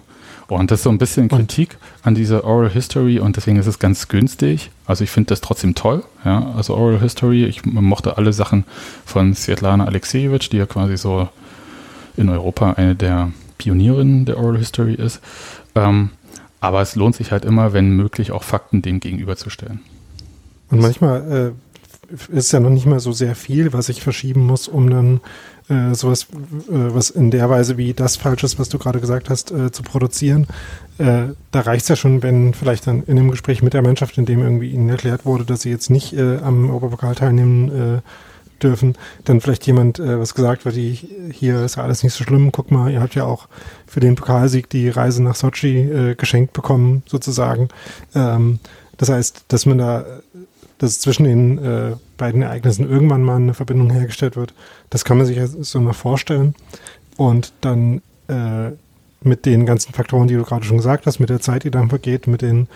Und 0.47 0.69
das 0.69 0.81
ist 0.81 0.83
so 0.83 0.89
ein 0.89 0.97
bisschen 0.97 1.29
Kritik 1.29 1.77
an 2.03 2.13
dieser 2.13 2.43
Oral 2.43 2.69
History 2.69 3.19
und 3.19 3.37
deswegen 3.37 3.57
ist 3.57 3.67
es 3.67 3.79
ganz 3.79 4.09
günstig. 4.09 4.69
Also 4.85 5.05
ich 5.05 5.09
finde 5.09 5.29
das 5.29 5.39
trotzdem 5.39 5.75
toll. 5.75 6.03
Ja, 6.25 6.51
also 6.57 6.75
Oral 6.75 6.99
History, 6.99 7.45
ich 7.45 7.63
mochte 7.63 8.17
alle 8.17 8.33
Sachen 8.33 8.65
von 9.05 9.33
Svetlana 9.33 9.85
Alexejewitsch, 9.85 10.49
die 10.51 10.57
ja 10.57 10.65
quasi 10.65 10.97
so 10.97 11.29
in 12.17 12.27
Europa 12.27 12.73
eine 12.73 12.95
der 12.95 13.31
Pionierinnen 13.59 14.25
der 14.25 14.39
Oral 14.39 14.57
History 14.57 14.93
ist. 14.95 15.21
Ähm, 15.73 16.09
aber 16.59 16.81
es 16.81 16.95
lohnt 16.95 17.15
sich 17.15 17.31
halt 17.31 17.45
immer, 17.45 17.71
wenn 17.71 17.91
möglich, 17.91 18.33
auch 18.33 18.43
Fakten 18.43 18.81
dem 18.81 18.99
gegenüberzustellen. 18.99 19.79
Und 20.69 20.81
manchmal 20.81 21.53
äh, 21.53 21.70
ist 22.29 22.51
ja 22.51 22.59
noch 22.59 22.69
nicht 22.69 22.85
mal 22.85 22.99
so 22.99 23.11
sehr 23.11 23.35
viel, 23.35 23.73
was 23.73 23.89
ich 23.89 24.01
verschieben 24.01 24.45
muss, 24.45 24.67
um 24.67 24.89
dann 24.89 25.21
äh, 25.69 25.93
sowas, 25.93 26.23
äh, 26.23 26.69
was 26.69 27.09
in 27.09 27.31
der 27.31 27.49
Weise 27.49 27.77
wie 27.77 27.93
das 27.93 28.17
falsch 28.17 28.43
ist, 28.43 28.59
was 28.59 28.69
du 28.69 28.77
gerade 28.77 28.99
gesagt 28.99 29.29
hast, 29.29 29.51
äh, 29.51 29.71
zu 29.71 29.83
produzieren. 29.83 30.47
Äh, 30.97 31.33
da 31.51 31.61
reicht 31.61 31.83
es 31.83 31.89
ja 31.89 31.95
schon, 31.95 32.23
wenn 32.23 32.53
vielleicht 32.53 32.87
dann 32.87 33.03
in 33.03 33.17
einem 33.17 33.31
Gespräch 33.31 33.61
mit 33.61 33.73
der 33.73 33.81
Mannschaft, 33.81 34.17
in 34.17 34.25
dem 34.25 34.41
irgendwie 34.41 34.71
ihnen 34.71 34.89
erklärt 34.89 35.25
wurde, 35.25 35.45
dass 35.45 35.61
sie 35.61 35.69
jetzt 35.69 35.89
nicht 35.89 36.13
äh, 36.13 36.37
am 36.37 36.69
Oberpokal 36.69 37.15
teilnehmen 37.15 38.01
dürfen, 38.63 38.95
dann 39.25 39.41
vielleicht 39.41 39.65
jemand 39.67 39.99
äh, 39.99 40.19
was 40.19 40.33
gesagt 40.33 40.65
wird, 40.65 40.75
die, 40.75 40.97
hier 41.31 41.63
ist 41.63 41.77
ja 41.77 41.83
alles 41.83 42.03
nicht 42.03 42.13
so 42.13 42.23
schlimm, 42.23 42.51
guck 42.51 42.71
mal, 42.71 42.91
ihr 42.91 43.01
habt 43.01 43.15
ja 43.15 43.25
auch 43.25 43.47
für 43.87 43.99
den 43.99 44.15
Pokalsieg 44.15 44.69
die 44.69 44.89
Reise 44.89 45.23
nach 45.23 45.35
Sochi 45.35 45.79
äh, 45.79 46.15
geschenkt 46.15 46.53
bekommen, 46.53 47.03
sozusagen. 47.05 47.69
Ähm, 48.15 48.59
das 48.97 49.09
heißt, 49.09 49.45
dass 49.47 49.65
man 49.65 49.77
da, 49.79 50.05
dass 50.81 50.99
zwischen 50.99 51.25
den 51.25 51.57
äh, 51.59 51.95
beiden 52.17 52.41
Ereignissen 52.41 52.89
irgendwann 52.89 53.23
mal 53.23 53.35
eine 53.35 53.53
Verbindung 53.53 53.91
hergestellt 53.91 54.35
wird, 54.35 54.55
das 54.89 55.05
kann 55.05 55.17
man 55.17 55.27
sich 55.27 55.39
so 55.45 55.79
noch 55.79 55.93
vorstellen. 55.93 56.55
Und 57.17 57.53
dann 57.61 58.01
äh, 58.27 58.71
mit 59.21 59.45
den 59.45 59.67
ganzen 59.67 59.93
Faktoren, 59.93 60.27
die 60.27 60.33
du 60.33 60.43
gerade 60.43 60.65
schon 60.65 60.77
gesagt 60.77 61.05
hast, 61.05 61.19
mit 61.19 61.29
der 61.29 61.39
Zeit, 61.39 61.65
die 61.65 61.71
dann 61.71 61.89
vergeht, 61.89 62.25
mit 62.25 62.41
den 62.41 62.67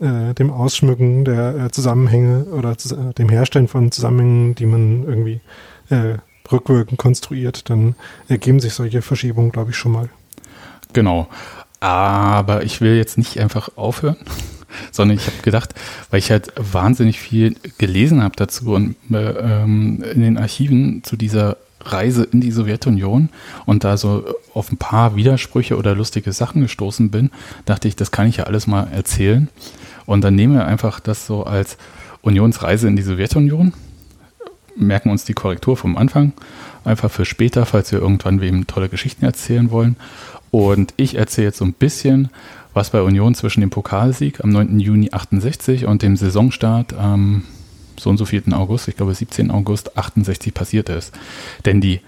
äh, 0.00 0.34
dem 0.34 0.52
Ausschmücken 0.52 1.24
der 1.24 1.56
äh, 1.56 1.70
Zusammenhänge 1.70 2.44
oder 2.44 2.76
zu, 2.76 2.94
äh, 2.94 3.14
dem 3.14 3.30
Herstellen 3.30 3.68
von 3.68 3.90
Zusammenhängen, 3.90 4.54
die 4.54 4.66
man 4.66 5.04
irgendwie 5.04 5.40
äh, 5.88 6.18
rückwirkend 6.52 6.98
konstruiert, 6.98 7.70
dann 7.70 7.94
ergeben 8.28 8.60
sich 8.60 8.74
solche 8.74 9.00
Verschiebungen, 9.00 9.50
glaube 9.50 9.70
ich, 9.70 9.76
schon 9.76 9.92
mal. 9.92 10.10
Genau. 10.92 11.28
Aber 11.80 12.64
ich 12.64 12.82
will 12.82 12.96
jetzt 12.96 13.16
nicht 13.16 13.40
einfach 13.40 13.70
aufhören, 13.76 14.16
sondern 14.90 15.16
ich 15.16 15.26
habe 15.26 15.42
gedacht, 15.42 15.74
weil 16.10 16.18
ich 16.18 16.30
halt 16.30 16.52
wahnsinnig 16.56 17.20
viel 17.20 17.56
gelesen 17.78 18.22
habe 18.22 18.36
dazu 18.36 18.74
und 18.74 18.96
äh, 19.10 19.16
ähm, 19.16 20.02
in 20.14 20.22
den 20.22 20.38
Archiven 20.38 21.02
zu 21.04 21.16
dieser 21.16 21.56
Reise 21.80 22.24
in 22.24 22.40
die 22.40 22.50
Sowjetunion 22.50 23.28
und 23.64 23.84
da 23.84 23.96
so 23.96 24.24
auf 24.54 24.72
ein 24.72 24.76
paar 24.76 25.16
Widersprüche 25.16 25.76
oder 25.76 25.94
lustige 25.94 26.32
Sachen 26.32 26.62
gestoßen 26.62 27.10
bin, 27.10 27.30
dachte 27.64 27.88
ich, 27.88 27.96
das 27.96 28.10
kann 28.10 28.26
ich 28.26 28.38
ja 28.38 28.44
alles 28.44 28.66
mal 28.66 28.88
erzählen. 28.92 29.48
Und 30.04 30.22
dann 30.22 30.34
nehmen 30.34 30.54
wir 30.54 30.66
einfach 30.66 31.00
das 31.00 31.26
so 31.26 31.44
als 31.44 31.76
Unionsreise 32.22 32.88
in 32.88 32.96
die 32.96 33.02
Sowjetunion, 33.02 33.72
merken 34.76 35.10
uns 35.10 35.24
die 35.24 35.34
Korrektur 35.34 35.76
vom 35.76 35.96
Anfang, 35.96 36.32
einfach 36.84 37.10
für 37.10 37.24
später, 37.24 37.66
falls 37.66 37.92
wir 37.92 38.00
irgendwann 38.00 38.40
wem 38.40 38.66
tolle 38.66 38.88
Geschichten 38.88 39.24
erzählen 39.24 39.70
wollen. 39.70 39.96
Und 40.50 40.94
ich 40.96 41.16
erzähle 41.16 41.48
jetzt 41.48 41.58
so 41.58 41.64
ein 41.64 41.72
bisschen, 41.72 42.30
was 42.76 42.90
bei 42.90 43.00
Union 43.00 43.34
zwischen 43.34 43.62
dem 43.62 43.70
Pokalsieg 43.70 44.44
am 44.44 44.50
9. 44.50 44.78
Juni 44.78 45.08
68 45.10 45.86
und 45.86 46.02
dem 46.02 46.14
Saisonstart 46.14 46.92
am 46.92 47.42
so 47.98 48.10
und 48.10 48.18
so 48.18 48.26
4. 48.26 48.42
August, 48.52 48.86
ich 48.88 48.96
glaube 48.96 49.14
17. 49.14 49.50
August 49.50 49.96
68 49.96 50.52
passiert 50.52 50.90
ist. 50.90 51.14
Denn 51.64 51.80
die 51.80 52.02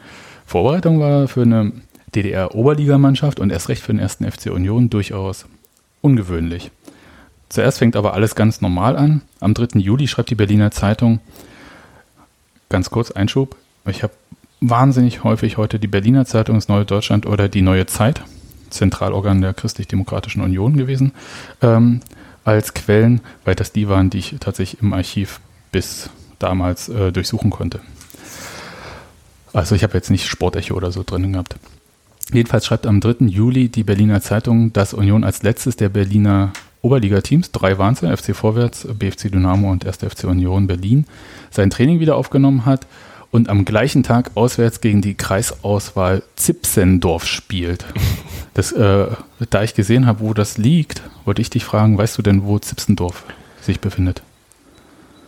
Vorbereitung 0.45 1.01
war 1.01 1.27
für 1.27 1.41
eine 1.41 1.73
DDR-Oberligamannschaft 2.15 3.41
und 3.41 3.51
erst 3.51 3.71
recht 3.71 3.83
für 3.83 3.95
den 3.95 3.99
ersten 3.99 4.31
FC 4.31 4.51
Union 4.51 4.91
durchaus 4.91 5.47
ungewöhnlich. 6.03 6.71
Zuerst 7.49 7.79
fängt 7.79 7.97
aber 7.97 8.13
alles 8.13 8.35
ganz 8.35 8.61
normal 8.61 8.99
an. 8.99 9.23
Am 9.41 9.55
3. 9.55 9.81
Juli 9.81 10.07
schreibt 10.07 10.29
die 10.29 10.35
Berliner 10.35 10.71
Zeitung, 10.71 11.21
ganz 12.69 12.91
kurz 12.91 13.11
Einschub, 13.11 13.57
ich 13.87 14.03
habe 14.03 14.13
wahnsinnig 14.61 15.25
häufig 15.25 15.57
heute 15.57 15.79
die 15.79 15.87
Berliner 15.87 16.27
Zeitung, 16.27 16.57
das 16.57 16.69
Neue 16.69 16.85
Deutschland 16.85 17.25
oder 17.25 17.49
die 17.49 17.63
Neue 17.63 17.87
Zeit, 17.87 18.23
Zentralorgan 18.71 19.41
der 19.41 19.55
Christlich-Demokratischen 19.55 20.43
Union 20.43 20.77
gewesen, 20.77 21.13
ähm, 21.63 22.01
als 22.45 22.75
Quellen, 22.75 23.21
weil 23.45 23.55
das 23.55 23.73
die 23.73 23.89
waren, 23.89 24.11
die 24.11 24.19
ich 24.19 24.37
tatsächlich 24.41 24.83
im 24.83 24.93
Archiv 24.93 25.41
bis 25.73 26.11
damals 26.39 26.89
äh, 26.89 27.13
durchsuchen 27.13 27.51
konnte. 27.51 27.81
Also 29.53 29.75
ich 29.75 29.83
habe 29.83 29.95
jetzt 29.95 30.11
nicht 30.11 30.27
Sportecho 30.27 30.75
oder 30.75 30.93
so 30.93 31.03
drin 31.03 31.33
gehabt. 31.33 31.57
Jedenfalls 32.33 32.67
schreibt 32.67 32.87
am 32.87 33.01
3. 33.01 33.27
Juli 33.27 33.69
die 33.69 33.85
Berliner 33.85 34.21
Zeitung, 34.21 34.73
dass 34.73 34.95
Union 34.95 35.25
als 35.25 35.43
letztes 35.43 35.77
der 35.77 35.89
Berliner 35.89 36.53
Oberligateams, 36.83 37.51
drei 37.51 37.79
waren 37.79 37.95
es, 37.95 38.01
FC 38.01 38.37
Vorwärts, 38.37 38.87
BFC 38.87 39.33
Dynamo 39.33 39.71
und 39.71 39.87
1. 39.87 39.99
FC 39.99 40.25
Union 40.25 40.67
Berlin, 40.67 41.07
sein 41.51 41.71
Training 41.71 42.01
wieder 42.01 42.17
aufgenommen 42.17 42.67
hat 42.67 42.87
und 43.31 43.49
am 43.49 43.65
gleichen 43.65 44.03
Tag 44.03 44.31
auswärts 44.35 44.81
gegen 44.81 45.03
die 45.03 45.15
Kreisauswahl 45.15 46.23
Zipsendorf 46.37 47.27
spielt. 47.27 47.85
Das, 48.55 48.73
äh, 48.73 49.07
da 49.51 49.63
ich 49.63 49.75
gesehen 49.75 50.07
habe, 50.07 50.19
wo 50.19 50.35
das 50.35 50.59
liegt, 50.59 51.03
wollte 51.25 51.41
ich 51.41 51.49
dich 51.49 51.65
fragen, 51.65 51.97
weißt 51.97 52.19
du 52.19 52.23
denn, 52.23 52.43
wo 52.43 52.59
Zipsendorf 52.59 53.23
sich 53.61 53.79
befindet? 53.79 54.21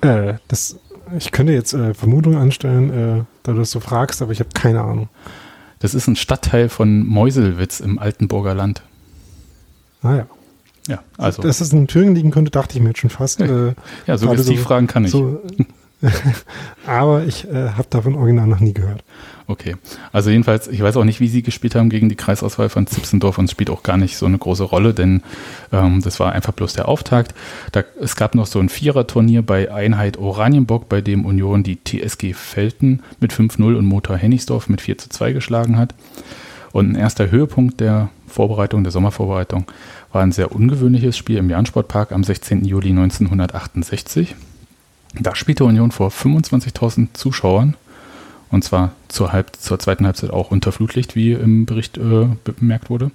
Äh, 0.01 0.35
das, 0.49 0.81
ich 1.17 1.31
könnte 1.31 1.53
jetzt 1.53 1.73
äh, 1.73 1.95
Vermutungen 1.95 2.41
anstellen, 2.41 2.91
äh, 3.21 3.25
da 3.45 3.53
du 3.53 3.61
es 3.61 3.71
so 3.71 3.79
fragst, 3.79 4.21
aber 4.21 4.33
ich 4.33 4.41
habe 4.41 4.51
keine 4.53 4.81
Ahnung. 4.81 5.09
Das 5.79 5.95
ist 5.95 6.09
ein 6.09 6.17
Stadtteil 6.17 6.69
von 6.69 7.07
Meuselwitz 7.07 7.79
im 7.79 8.01
Altenburger 8.01 8.55
Land. 8.55 8.83
Ah 10.03 10.17
ja. 10.17 10.27
Ja, 10.89 11.05
also. 11.17 11.43
Dass 11.43 11.61
es 11.61 11.73
in 11.73 11.87
Thüringen 11.87 12.17
liegen 12.17 12.33
könnte, 12.33 12.51
dachte 12.51 12.77
ich 12.77 12.83
mir 12.83 12.89
jetzt 12.89 12.99
schon 12.99 13.11
fast. 13.11 13.41
Äh, 13.51 13.75
ja, 14.07 14.19
so 14.19 14.35
die 14.35 14.57
Fragen 14.57 14.89
kann 14.89 15.05
ich. 15.05 15.13
So, 15.13 15.41
aber 16.87 17.25
ich 17.25 17.47
äh, 17.49 17.71
habe 17.71 17.89
davon 17.91 18.15
original 18.15 18.47
noch 18.47 18.61
nie 18.61 18.73
gehört. 18.73 19.05
Okay, 19.47 19.77
also 20.13 20.31
jedenfalls, 20.31 20.69
ich 20.69 20.81
weiß 20.81 20.97
auch 20.97 21.05
nicht, 21.05 21.21
wie 21.21 21.29
sie 21.29 21.43
gespielt 21.43 21.75
haben 21.75 21.91
gegen 21.91 22.09
die 22.09 22.15
Kreisauswahl 22.15 22.69
von 22.69 22.87
Zipsendorf 22.87 23.37
und 23.37 23.51
spielt 23.51 23.69
auch 23.69 23.83
gar 23.83 23.97
nicht 23.97 24.17
so 24.17 24.27
eine 24.27 24.39
große 24.39 24.63
Rolle, 24.63 24.95
denn 24.95 25.23
ähm, 25.73 26.01
das 26.03 26.21
war 26.21 26.33
einfach 26.33 26.53
bloß 26.53 26.75
der 26.75 26.89
Auftakt. 26.89 27.35
Da, 27.73 27.83
es 28.01 28.17
gab 28.17 28.35
noch 28.35 28.47
so 28.47 28.61
ein 28.61 28.69
Vierer-Turnier 28.69 29.43
bei 29.43 29.73
Einheit 29.73 30.19
Oranienburg, 30.19 30.89
bei 30.89 31.01
dem 31.01 31.25
Union 31.25 31.65
die 31.65 31.79
TSG 31.83 32.33
Felten 32.33 33.03
mit 33.19 33.33
5-0 33.33 33.77
und 33.77 33.87
Motor 33.87 34.17
Hennigsdorf 34.17 34.69
mit 34.69 34.81
4 34.81 34.99
2 34.99 35.33
geschlagen 35.33 35.77
hat. 35.77 35.95
Und 36.73 36.93
ein 36.93 36.95
erster 36.95 37.31
Höhepunkt 37.31 37.81
der 37.81 38.11
Vorbereitung, 38.29 38.85
der 38.85 38.93
Sommervorbereitung, 38.93 39.67
war 40.13 40.23
ein 40.23 40.33
sehr 40.33 40.53
ungewöhnliches 40.53 41.17
Spiel 41.17 41.39
im 41.39 41.51
Jahn-Sportpark 41.51 42.13
am 42.13 42.23
16. 42.23 42.65
Juli 42.65 42.91
1968. 42.91 44.37
Da 45.15 45.35
spielte 45.35 45.65
Union 45.65 45.91
vor 45.91 46.11
25.000 46.11 47.09
Zuschauern 47.15 47.77
und 48.51 48.65
zwar 48.65 48.93
zur, 49.09 49.33
Halb 49.33 49.57
zur 49.57 49.79
zweiten 49.79 50.07
Halbzeit 50.07 50.31
auch 50.31 50.51
unter 50.51 50.73
Flutlicht, 50.73 51.15
wie 51.15 51.33
im 51.33 51.67
Bericht 51.67 51.99
äh, 51.99 52.27
bemerkt 52.45 52.91
wurde, 52.91 53.11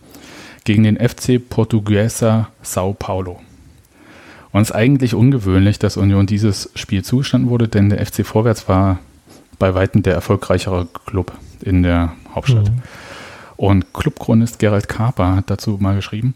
gegen 0.64 0.84
den 0.84 0.98
FC 0.98 1.42
Portuguesa 1.48 2.50
Sao 2.62 2.94
Paulo. 2.94 3.42
Und 4.52 4.62
es 4.62 4.70
ist 4.70 4.76
eigentlich 4.76 5.14
ungewöhnlich, 5.14 5.80
dass 5.80 5.98
Union 5.98 6.26
dieses 6.26 6.70
Spiel 6.76 7.04
zugestanden 7.04 7.50
wurde, 7.50 7.68
denn 7.68 7.90
der 7.90 8.06
FC 8.06 8.26
Vorwärts 8.26 8.70
war 8.70 9.00
bei 9.60 9.74
Weitem 9.74 10.04
der 10.04 10.14
erfolgreichere 10.14 10.88
Club 11.06 11.34
in 11.62 11.84
der 11.84 12.14
Hauptstadt. 12.34 12.70
Mhm. 12.70 12.82
Und 13.58 13.94
Clubchronist 13.94 14.60
Gerald 14.60 14.88
Kaper 14.88 15.36
hat 15.36 15.50
dazu 15.50 15.78
mal 15.80 15.96
geschrieben, 15.96 16.36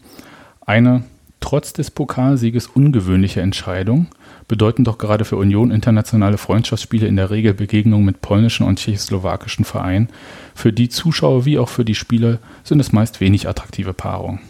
eine 0.64 1.04
trotz 1.40 1.72
des 1.72 1.90
Pokalsieges 1.90 2.66
ungewöhnliche 2.66 3.40
Entscheidung 3.40 4.08
bedeuten 4.50 4.82
doch 4.82 4.98
gerade 4.98 5.24
für 5.24 5.36
Union 5.36 5.70
internationale 5.70 6.36
Freundschaftsspiele 6.36 7.06
in 7.06 7.14
der 7.14 7.30
Regel 7.30 7.54
Begegnungen 7.54 8.04
mit 8.04 8.20
polnischen 8.20 8.66
und 8.66 8.80
tschechoslowakischen 8.80 9.64
Vereinen. 9.64 10.08
Für 10.56 10.72
die 10.72 10.88
Zuschauer 10.88 11.44
wie 11.44 11.56
auch 11.56 11.68
für 11.68 11.84
die 11.84 11.94
Spieler 11.94 12.40
sind 12.64 12.80
es 12.80 12.90
meist 12.90 13.20
wenig 13.20 13.48
attraktive 13.48 13.94
Paarungen. 13.94 14.40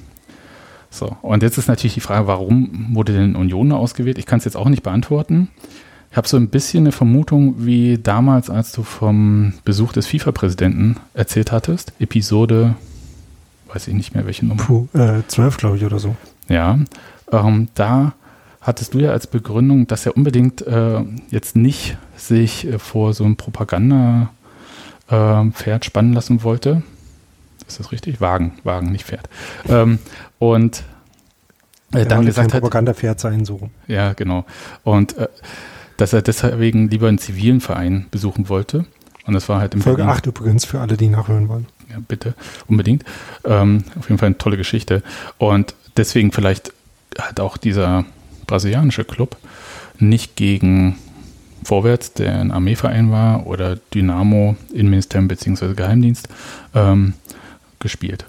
So, 0.88 1.19
und 1.21 1.42
jetzt 1.42 1.59
ist 1.59 1.69
natürlich 1.69 1.92
die 1.92 2.00
Frage, 2.00 2.26
warum 2.26 2.88
wurde 2.95 3.12
denn 3.12 3.37
Union 3.37 3.71
ausgewählt? 3.73 4.16
Ich 4.16 4.25
kann 4.25 4.38
es 4.38 4.47
jetzt 4.47 4.57
auch 4.57 4.71
nicht 4.71 4.83
beantworten. 4.83 5.50
Ich 6.11 6.16
habe 6.16 6.26
so 6.26 6.38
ein 6.38 6.49
bisschen 6.49 6.85
eine 6.85 6.92
Vermutung, 6.92 7.66
wie 7.66 7.99
damals, 7.99 8.49
als 8.49 8.73
du 8.73 8.83
vom 8.83 9.52
Besuch 9.66 9.92
des 9.92 10.07
FIFA-Präsidenten 10.07 10.97
erzählt 11.12 11.52
hattest. 11.52 11.92
Episode, 12.00 12.75
weiß 13.71 13.87
ich 13.87 13.95
nicht 13.95 14.14
mehr, 14.14 14.25
welche 14.25 14.47
Nummer. 14.47 14.62
Puh, 14.62 14.88
äh, 14.95 15.21
12, 15.28 15.59
glaube 15.59 15.76
ich, 15.76 15.85
oder 15.85 15.99
so. 15.99 16.16
Ja, 16.49 16.78
ähm, 17.30 17.69
da 17.75 18.14
hattest 18.61 18.95
du 18.95 18.99
ja 18.99 19.11
als 19.11 19.26
Begründung, 19.26 19.87
dass 19.87 20.07
er 20.07 20.17
unbedingt 20.17 20.62
äh, 20.62 21.02
jetzt 21.31 21.57
nicht 21.57 21.99
sich 22.17 22.67
äh, 22.67 22.79
vor 22.79 23.12
so 23.14 23.25
einem 23.25 23.37
Propaganda-Pferd 23.37 25.83
äh, 25.83 25.85
spannen 25.85 26.12
lassen 26.12 26.43
wollte. 26.43 26.83
Ist 27.67 27.81
das 27.81 27.93
richtig? 27.93 28.21
Wagen, 28.21 28.59
Wagen, 28.64 28.93
nicht 28.93 29.07
Pferd. 29.07 29.29
Ähm, 29.69 29.99
und 30.38 30.85
äh, 31.93 32.07
dann 32.07 32.26
gesagt 32.26 32.52
hat. 32.52 32.61
Propaganda-Pferd 32.61 33.21
sein, 33.21 33.45
so. 33.45 33.71
Ja, 33.87 34.12
genau. 34.12 34.45
Und 34.85 35.17
äh, 35.17 35.29
dass 35.97 36.12
er 36.12 36.23
deswegen 36.23 36.88
lieber 36.88 37.09
einen 37.09 37.19
zivilen 37.19 37.61
Verein 37.61 38.07
besuchen 38.11 38.49
wollte. 38.49 38.87
Und 39.26 39.35
das 39.35 39.49
war 39.49 39.61
halt 39.61 39.75
im 39.75 39.83
Folge 39.83 39.99
Berlin. 39.99 40.17
8 40.17 40.26
übrigens 40.26 40.64
für 40.64 40.81
alle, 40.81 40.97
die 40.97 41.09
nachhören 41.09 41.49
wollen. 41.49 41.67
Ja, 41.90 41.99
bitte, 42.07 42.35
unbedingt. 42.69 43.05
Ähm, 43.45 43.85
auf 43.99 44.09
jeden 44.09 44.19
Fall 44.19 44.29
eine 44.29 44.38
tolle 44.38 44.57
Geschichte. 44.57 45.02
Und 45.38 45.75
deswegen 45.97 46.33
vielleicht 46.33 46.73
hat 47.19 47.40
auch 47.40 47.57
dieser 47.57 48.05
brasilianische 48.50 49.04
Club 49.04 49.37
nicht 49.99 50.37
gegen 50.37 50.97
Vorwärts, 51.62 52.14
der 52.14 52.40
ein 52.40 52.50
Armeeverein 52.50 53.11
war, 53.11 53.47
oder 53.47 53.76
Dynamo, 53.95 54.57
Innenministerium 54.73 55.28
bzw. 55.28 55.75
Geheimdienst, 55.75 56.28
ähm, 56.75 57.14
gespielt. 57.78 58.25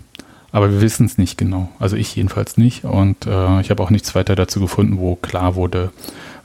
Aber 0.51 0.69
wir 0.69 0.81
wissen 0.81 1.05
es 1.05 1.17
nicht 1.17 1.37
genau. 1.37 1.69
Also 1.79 1.95
ich 1.95 2.15
jedenfalls 2.15 2.57
nicht. 2.57 2.83
Und 2.83 3.25
äh, 3.25 3.61
ich 3.61 3.69
habe 3.69 3.81
auch 3.81 3.89
nichts 3.89 4.13
weiter 4.15 4.35
dazu 4.35 4.59
gefunden, 4.59 4.99
wo 4.99 5.15
klar 5.15 5.55
wurde, 5.55 5.91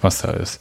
was 0.00 0.22
da 0.22 0.30
ist. 0.30 0.60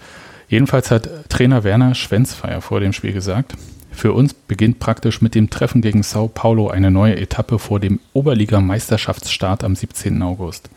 Jedenfalls 0.49 0.91
hat 0.91 1.29
Trainer 1.29 1.63
Werner 1.63 1.95
Schwenzfeier 1.95 2.61
vor 2.61 2.79
dem 2.79 2.91
Spiel 2.91 3.13
gesagt, 3.13 3.55
für 3.91 4.13
uns 4.13 4.33
beginnt 4.33 4.79
praktisch 4.79 5.21
mit 5.21 5.35
dem 5.35 5.49
Treffen 5.49 5.81
gegen 5.81 6.03
Sao 6.03 6.27
Paulo 6.27 6.69
eine 6.69 6.91
neue 6.91 7.15
Etappe 7.15 7.59
vor 7.59 7.79
dem 7.79 7.99
Oberliga-Meisterschaftsstart 8.13 9.63
am 9.63 9.75
17. 9.75 10.21
August. 10.21 10.69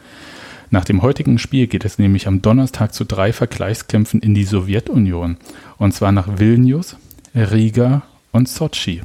Nach 0.70 0.84
dem 0.84 1.00
heutigen 1.00 1.38
Spiel 1.38 1.66
geht 1.66 1.86
es 1.86 1.98
nämlich 1.98 2.26
am 2.26 2.42
Donnerstag 2.42 2.92
zu 2.92 3.04
drei 3.04 3.32
Vergleichskämpfen 3.32 4.20
in 4.20 4.34
die 4.34 4.44
Sowjetunion. 4.44 5.38
Und 5.78 5.94
zwar 5.94 6.12
nach 6.12 6.38
Vilnius, 6.38 6.96
Riga 7.34 8.02
und 8.32 8.48
Sochi. 8.48 9.00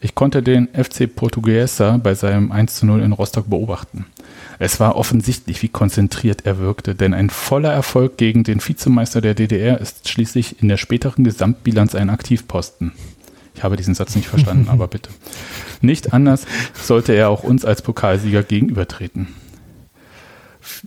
Ich 0.00 0.14
konnte 0.14 0.42
den 0.42 0.68
FC 0.68 1.14
Portuguesa 1.14 1.98
bei 1.98 2.14
seinem 2.14 2.50
1 2.50 2.76
zu 2.76 2.86
0 2.86 3.02
in 3.02 3.12
Rostock 3.12 3.50
beobachten. 3.50 4.06
Es 4.58 4.80
war 4.80 4.96
offensichtlich, 4.96 5.62
wie 5.62 5.68
konzentriert 5.68 6.46
er 6.46 6.58
wirkte, 6.58 6.94
denn 6.94 7.12
ein 7.12 7.28
voller 7.28 7.72
Erfolg 7.72 8.16
gegen 8.16 8.42
den 8.42 8.66
Vizemeister 8.66 9.20
der 9.20 9.34
DDR 9.34 9.80
ist 9.80 10.08
schließlich 10.08 10.62
in 10.62 10.68
der 10.68 10.76
späteren 10.78 11.24
Gesamtbilanz 11.24 11.94
ein 11.94 12.08
Aktivposten. 12.08 12.92
Ich 13.54 13.62
habe 13.62 13.76
diesen 13.76 13.94
Satz 13.94 14.16
nicht 14.16 14.28
verstanden, 14.28 14.68
aber 14.70 14.88
bitte. 14.88 15.10
Nicht 15.82 16.14
anders 16.14 16.46
sollte 16.74 17.12
er 17.12 17.28
auch 17.28 17.42
uns 17.42 17.66
als 17.66 17.82
Pokalsieger 17.82 18.42
gegenübertreten 18.42 19.28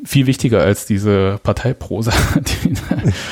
viel 0.03 0.27
wichtiger 0.27 0.61
als 0.61 0.85
diese 0.85 1.39
Parteiprosa 1.43 2.11
die, 2.35 2.73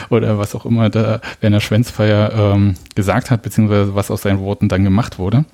oder 0.10 0.38
was 0.38 0.56
auch 0.56 0.66
immer 0.66 0.90
da 0.90 1.22
Werner 1.42 1.62
Schwenzfeier 1.62 2.34
ähm, 2.34 2.76
gesagt 2.96 3.32
hat, 3.32 3.42
beziehungsweise 3.42 3.96
was 3.96 4.12
aus 4.12 4.22
seinen 4.22 4.40
Worten 4.40 4.70
dann 4.70 4.84
gemacht 4.84 5.20
wurde, 5.20 5.46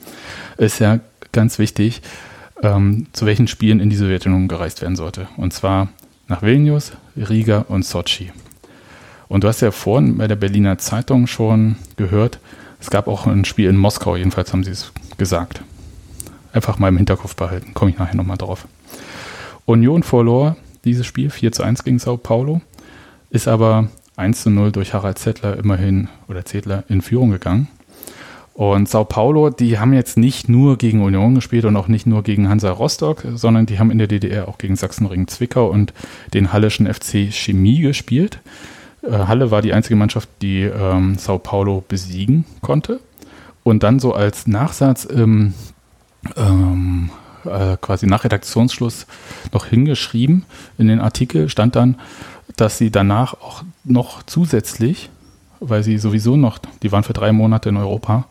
ist 0.57 0.79
ja 0.79 0.99
ganz 1.31 1.59
wichtig, 1.59 2.01
ähm, 2.61 3.07
zu 3.13 3.25
welchen 3.25 3.47
Spielen 3.47 3.79
in 3.79 3.89
die 3.89 3.95
Sowjetunion 3.95 4.47
gereist 4.47 4.81
werden 4.81 4.95
sollte. 4.95 5.27
Und 5.37 5.53
zwar 5.53 5.89
nach 6.27 6.41
Vilnius, 6.41 6.93
Riga 7.17 7.65
und 7.67 7.85
Sochi. 7.85 8.31
Und 9.27 9.43
du 9.43 9.47
hast 9.47 9.61
ja 9.61 9.71
vorhin 9.71 10.17
bei 10.17 10.27
der 10.27 10.35
Berliner 10.35 10.77
Zeitung 10.77 11.27
schon 11.27 11.75
gehört, 11.97 12.39
es 12.79 12.89
gab 12.89 13.07
auch 13.07 13.25
ein 13.27 13.45
Spiel 13.45 13.69
in 13.69 13.77
Moskau, 13.77 14.15
jedenfalls 14.15 14.51
haben 14.51 14.63
sie 14.63 14.71
es 14.71 14.91
gesagt. 15.17 15.61
Einfach 16.51 16.79
mal 16.79 16.89
im 16.89 16.97
Hinterkopf 16.97 17.35
behalten, 17.35 17.73
komme 17.73 17.91
ich 17.91 17.97
nachher 17.97 18.15
nochmal 18.15 18.37
drauf. 18.37 18.67
Union 19.65 20.03
verlor 20.03 20.57
dieses 20.85 21.05
Spiel, 21.05 21.29
4 21.29 21.51
zu 21.51 21.63
1 21.63 21.83
gegen 21.83 21.99
Sao 21.99 22.17
Paulo, 22.17 22.61
ist 23.29 23.47
aber 23.47 23.87
1 24.15 24.43
zu 24.43 24.49
0 24.49 24.71
durch 24.71 24.93
Harald 24.93 25.17
Zettler 25.17 25.57
immerhin 25.57 26.09
oder 26.27 26.45
Zettler 26.45 26.83
in 26.87 27.01
Führung 27.01 27.31
gegangen. 27.31 27.67
Und 28.53 28.87
Sao 28.87 29.03
Paulo, 29.03 29.49
die 29.49 29.79
haben 29.79 29.93
jetzt 29.93 30.15
nicht 30.15 30.47
nur 30.47 30.77
gegen 30.77 31.01
Union 31.01 31.33
gespielt 31.33 31.65
und 31.65 31.75
auch 31.75 31.87
nicht 31.87 32.05
nur 32.05 32.21
gegen 32.21 32.49
Hansa 32.49 32.69
Rostock, 32.69 33.25
sondern 33.33 33.65
die 33.65 33.79
haben 33.79 33.89
in 33.89 33.97
der 33.97 34.07
DDR 34.07 34.47
auch 34.47 34.59
gegen 34.59 34.75
Sachsenring 34.75 35.27
Zwickau 35.27 35.67
und 35.67 35.91
den 36.35 36.53
Hallischen 36.53 36.91
FC 36.91 37.31
Chemie 37.31 37.79
gespielt. 37.79 38.39
Äh, 39.01 39.11
Halle 39.11 39.49
war 39.49 39.63
die 39.63 39.73
einzige 39.73 39.95
Mannschaft, 39.95 40.29
die 40.43 40.61
ähm, 40.61 41.17
Sao 41.17 41.39
Paulo 41.39 41.83
besiegen 41.87 42.45
konnte. 42.61 42.99
Und 43.63 43.81
dann 43.81 43.99
so 43.99 44.13
als 44.13 44.45
Nachsatz 44.45 45.05
im 45.05 45.53
ähm, 46.35 47.09
äh, 47.45 47.77
quasi 47.79 48.07
nach 48.07 48.23
Redaktionsschluss 48.23 49.05
noch 49.51 49.65
hingeschrieben 49.65 50.45
in 50.77 50.87
den 50.87 50.99
Artikel 50.99 51.49
stand 51.49 51.75
dann, 51.75 51.95
dass 52.55 52.77
sie 52.77 52.91
danach 52.91 53.33
auch 53.35 53.63
noch 53.83 54.23
zusätzlich, 54.23 55.09
weil 55.59 55.83
sie 55.83 55.97
sowieso 55.97 56.35
noch, 56.37 56.59
die 56.81 56.91
waren 56.91 57.03
für 57.03 57.13
drei 57.13 57.31
Monate 57.31 57.69
in 57.69 57.77
Europa, 57.77 58.25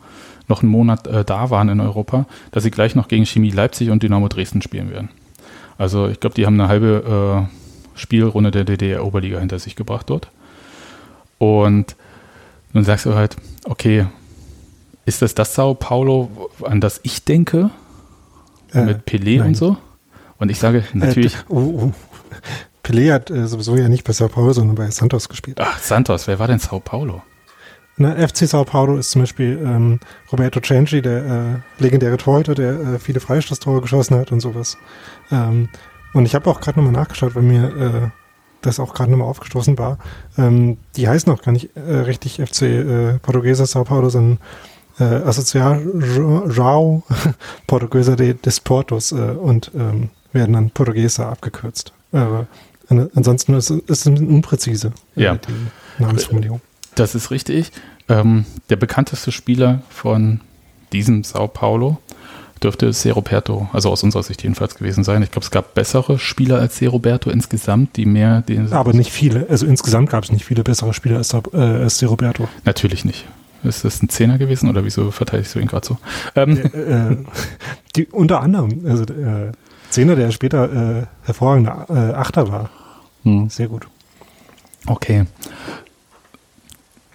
noch 0.47 0.61
einen 0.61 0.71
Monat 0.71 1.07
äh, 1.07 1.23
da 1.23 1.49
waren 1.49 1.69
in 1.69 1.79
Europa, 1.79 2.25
dass 2.51 2.63
sie 2.63 2.71
gleich 2.71 2.95
noch 2.95 3.07
gegen 3.07 3.25
Chemie 3.25 3.51
Leipzig 3.51 3.89
und 3.89 4.03
Dynamo 4.03 4.27
Dresden 4.27 4.61
spielen 4.61 4.91
werden. 4.91 5.09
Also 5.77 6.07
ich 6.07 6.19
glaube, 6.19 6.35
die 6.35 6.45
haben 6.45 6.59
eine 6.59 6.69
halbe 6.69 7.47
äh, 7.49 7.99
Spielrunde 7.99 8.51
der 8.51 8.63
DDR-Oberliga 8.63 9.39
hinter 9.39 9.59
sich 9.59 9.75
gebracht 9.75 10.09
dort. 10.09 10.29
Und 11.37 11.95
nun 12.73 12.83
sagst 12.83 13.05
du 13.05 13.15
halt, 13.15 13.37
okay, 13.65 14.05
ist 15.05 15.21
das 15.21 15.35
das 15.35 15.55
Sao 15.55 15.73
Paulo, 15.73 16.49
an 16.63 16.81
das 16.81 16.99
ich 17.03 17.23
denke? 17.23 17.69
Äh, 18.73 18.85
mit 18.85 19.05
Pelé 19.05 19.39
nein. 19.39 19.49
und 19.49 19.55
so? 19.55 19.77
Und 20.39 20.49
ich 20.49 20.59
sage 20.59 20.83
natürlich, 20.93 21.35
Äh, 21.35 21.43
oh, 21.49 21.79
oh. 21.85 21.91
Pelé 22.83 23.13
hat 23.13 23.29
äh, 23.29 23.47
sowieso 23.47 23.75
ja 23.77 23.87
nicht 23.87 24.03
bei 24.03 24.13
Sao 24.13 24.27
Paulo, 24.27 24.51
sondern 24.53 24.75
bei 24.75 24.89
Santos 24.91 25.29
gespielt. 25.29 25.59
ach, 25.61 25.79
Santos, 25.79 26.27
wer 26.27 26.39
war 26.39 26.47
denn 26.47 26.59
Sao 26.59 26.79
Paulo? 26.79 27.21
Na, 27.95 28.15
FC 28.27 28.47
Sao 28.47 28.63
Paulo 28.65 28.97
ist 28.97 29.11
zum 29.11 29.21
Beispiel 29.21 29.59
ähm, 29.63 29.99
Roberto 30.31 30.59
Cenci, 30.59 31.01
der 31.01 31.61
äh, 31.77 31.81
legendäre 31.83 32.17
Torhüter, 32.17 32.55
der 32.55 32.71
äh, 32.79 32.99
viele 32.99 33.19
Freistoßtore 33.19 33.81
geschossen 33.81 34.17
hat 34.17 34.31
und 34.31 34.39
sowas. 34.39 34.77
Ähm, 35.31 35.69
und 36.13 36.25
ich 36.25 36.33
habe 36.35 36.49
auch 36.49 36.59
gerade 36.59 36.79
nochmal 36.79 36.93
nachgeschaut, 36.99 37.35
weil 37.35 37.43
mir 37.43 37.63
äh, 37.65 38.09
das 38.61 38.79
auch 38.79 38.93
gerade 38.95 39.11
nochmal 39.11 39.27
aufgestoßen 39.27 39.77
war. 39.77 39.99
Ähm, 40.37 40.77
die 40.95 41.07
heißen 41.07 41.31
auch 41.31 41.41
gar 41.41 41.51
nicht 41.51 41.75
äh, 41.75 41.79
richtig 41.79 42.41
FC 42.41 42.61
äh, 42.63 43.19
Portuguesa 43.19 43.65
Sao 43.65 43.83
Paulo, 43.83 44.09
sondern 44.09 44.39
äh, 44.99 45.03
Associação 45.03 46.93
Portuguesa 47.67 48.15
de 48.15 48.33
Desportos 48.33 49.11
äh, 49.11 49.15
und 49.15 49.71
ähm, 49.75 50.09
werden 50.31 50.53
dann 50.53 50.69
Portuguesa 50.71 51.29
abgekürzt. 51.29 51.93
Aber 52.11 52.47
an, 52.89 53.09
ansonsten 53.15 53.53
ist 53.55 53.71
es 53.87 54.05
unpräzise, 54.07 54.91
äh, 55.15 55.23
Ja. 55.23 55.35
die 55.35 56.01
Namensformulierung. 56.01 56.61
Das 56.95 57.15
ist 57.15 57.31
richtig. 57.31 57.71
Ähm, 58.09 58.45
der 58.69 58.75
bekannteste 58.75 59.31
Spieler 59.31 59.81
von 59.89 60.41
diesem 60.91 61.23
Sao 61.23 61.47
Paulo 61.47 61.97
dürfte 62.61 62.93
Seroberto, 62.93 63.67
also 63.73 63.89
aus 63.89 64.03
unserer 64.03 64.23
Sicht 64.23 64.43
jedenfalls 64.43 64.75
gewesen 64.75 65.03
sein. 65.03 65.21
Ich 65.21 65.31
glaube, 65.31 65.43
es 65.43 65.51
gab 65.51 65.73
bessere 65.73 66.17
Spieler 66.17 66.59
als 66.59 66.77
Seroberto 66.77 67.29
insgesamt, 67.29 67.97
die 67.97 68.05
mehr 68.05 68.41
den. 68.41 68.71
Aber 68.71 68.93
nicht 68.93 69.11
viele. 69.11 69.47
Also 69.49 69.65
insgesamt 69.65 70.09
gab 70.09 70.23
es 70.23 70.31
nicht 70.31 70.45
viele 70.45 70.63
bessere 70.63 70.93
Spieler 70.93 71.17
als, 71.17 71.33
äh, 71.33 71.57
als 71.57 72.01
Roberto. 72.07 72.47
Natürlich 72.63 73.05
nicht. 73.05 73.25
Ist 73.63 73.85
das 73.85 74.01
ein 74.01 74.09
Zehner 74.09 74.37
gewesen 74.37 74.69
oder 74.69 74.83
wieso 74.83 75.11
verteidigst 75.11 75.55
du 75.55 75.59
ihn 75.59 75.67
gerade 75.67 75.85
so? 75.85 75.97
Ähm, 76.35 76.57
äh, 76.57 77.17
die, 77.95 78.07
unter 78.07 78.41
anderem, 78.41 78.85
also 78.85 79.03
äh, 79.03 79.51
Zehner, 79.89 80.15
der 80.15 80.31
später 80.31 81.01
äh, 81.01 81.05
hervorragender 81.23 81.85
äh, 81.89 82.13
Achter 82.13 82.51
war. 82.51 82.69
hm. 83.23 83.49
Sehr 83.49 83.67
gut. 83.67 83.87
Okay. 84.85 85.25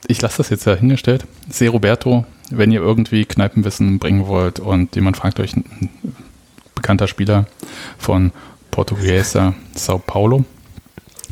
Ich 0.07 0.23
lasse 0.23 0.39
das 0.39 0.49
jetzt 0.49 0.67
dahingestellt. 0.67 1.27
Se 1.51 1.69
Roberto, 1.69 2.25
wenn 2.51 2.73
ihr 2.73 2.81
irgendwie 2.81 3.27
Kneipenwissen 3.27 3.99
bringen 3.99 4.27
wollt 4.27 4.59
und 4.59 4.97
jemand 4.97 5.17
fragt 5.19 5.39
euch, 5.39 5.55
ein 5.55 5.91
bekannter 6.75 7.09
Spieler 7.09 7.47
von 7.99 8.33
Portuguesa 8.71 9.55
Sao 9.75 9.99
Paulo, 9.99 10.45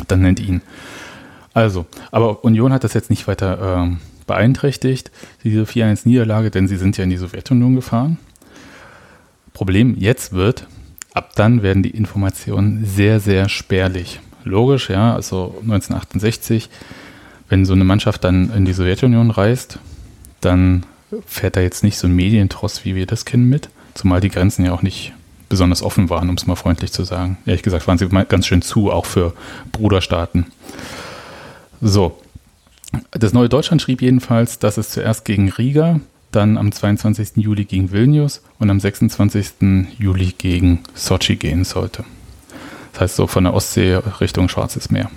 dann 0.08 0.20
nennt 0.20 0.40
ihn. 0.40 0.60
Also, 1.54 1.86
aber 2.10 2.44
Union 2.44 2.72
hat 2.72 2.84
das 2.84 2.92
jetzt 2.92 3.08
nicht 3.08 3.26
weiter 3.28 3.78
ähm, 3.78 4.00
beeinträchtigt, 4.26 5.10
diese 5.44 5.62
4-1-Niederlage, 5.64 6.50
denn 6.50 6.68
sie 6.68 6.76
sind 6.76 6.96
ja 6.96 7.04
in 7.04 7.10
die 7.10 7.16
Sowjetunion 7.16 7.74
gefahren. 7.74 8.18
Problem 9.52 9.94
jetzt 9.96 10.32
wird, 10.32 10.66
ab 11.14 11.32
dann 11.34 11.62
werden 11.62 11.82
die 11.82 11.90
Informationen 11.90 12.84
sehr, 12.84 13.20
sehr 13.20 13.48
spärlich. 13.48 14.20
Logisch, 14.44 14.90
ja, 14.90 15.14
also 15.14 15.56
1968, 15.62 16.68
wenn 17.48 17.64
so 17.64 17.72
eine 17.72 17.84
Mannschaft 17.84 18.24
dann 18.24 18.52
in 18.52 18.64
die 18.64 18.72
Sowjetunion 18.72 19.30
reist, 19.30 19.78
dann 20.40 20.84
fährt 21.26 21.56
da 21.56 21.60
jetzt 21.60 21.84
nicht 21.84 21.98
so 21.98 22.06
ein 22.06 22.14
Medientross, 22.14 22.84
wie 22.84 22.94
wir 22.94 23.06
das 23.06 23.24
kennen, 23.24 23.48
mit. 23.48 23.70
Zumal 23.94 24.20
die 24.20 24.28
Grenzen 24.28 24.64
ja 24.64 24.72
auch 24.72 24.82
nicht 24.82 25.12
besonders 25.48 25.82
offen 25.82 26.10
waren, 26.10 26.28
um 26.28 26.34
es 26.34 26.46
mal 26.46 26.56
freundlich 26.56 26.92
zu 26.92 27.04
sagen. 27.04 27.38
Ehrlich 27.46 27.62
gesagt 27.62 27.86
waren 27.86 27.98
sie 27.98 28.08
ganz 28.08 28.46
schön 28.46 28.62
zu, 28.62 28.90
auch 28.90 29.06
für 29.06 29.32
Bruderstaaten. 29.72 30.46
So. 31.80 32.20
Das 33.10 33.32
Neue 33.32 33.48
Deutschland 33.48 33.82
schrieb 33.82 34.02
jedenfalls, 34.02 34.58
dass 34.58 34.76
es 34.76 34.90
zuerst 34.90 35.24
gegen 35.24 35.50
Riga, 35.50 36.00
dann 36.32 36.58
am 36.58 36.72
22. 36.72 37.36
Juli 37.36 37.64
gegen 37.64 37.92
Vilnius 37.92 38.42
und 38.58 38.70
am 38.70 38.80
26. 38.80 39.88
Juli 39.98 40.34
gegen 40.36 40.80
Sochi 40.94 41.36
gehen 41.36 41.64
sollte. 41.64 42.04
Das 42.92 43.02
heißt 43.02 43.16
so 43.16 43.26
von 43.26 43.44
der 43.44 43.54
Ostsee 43.54 44.00
Richtung 44.20 44.48
Schwarzes 44.48 44.90
Meer. 44.90 45.10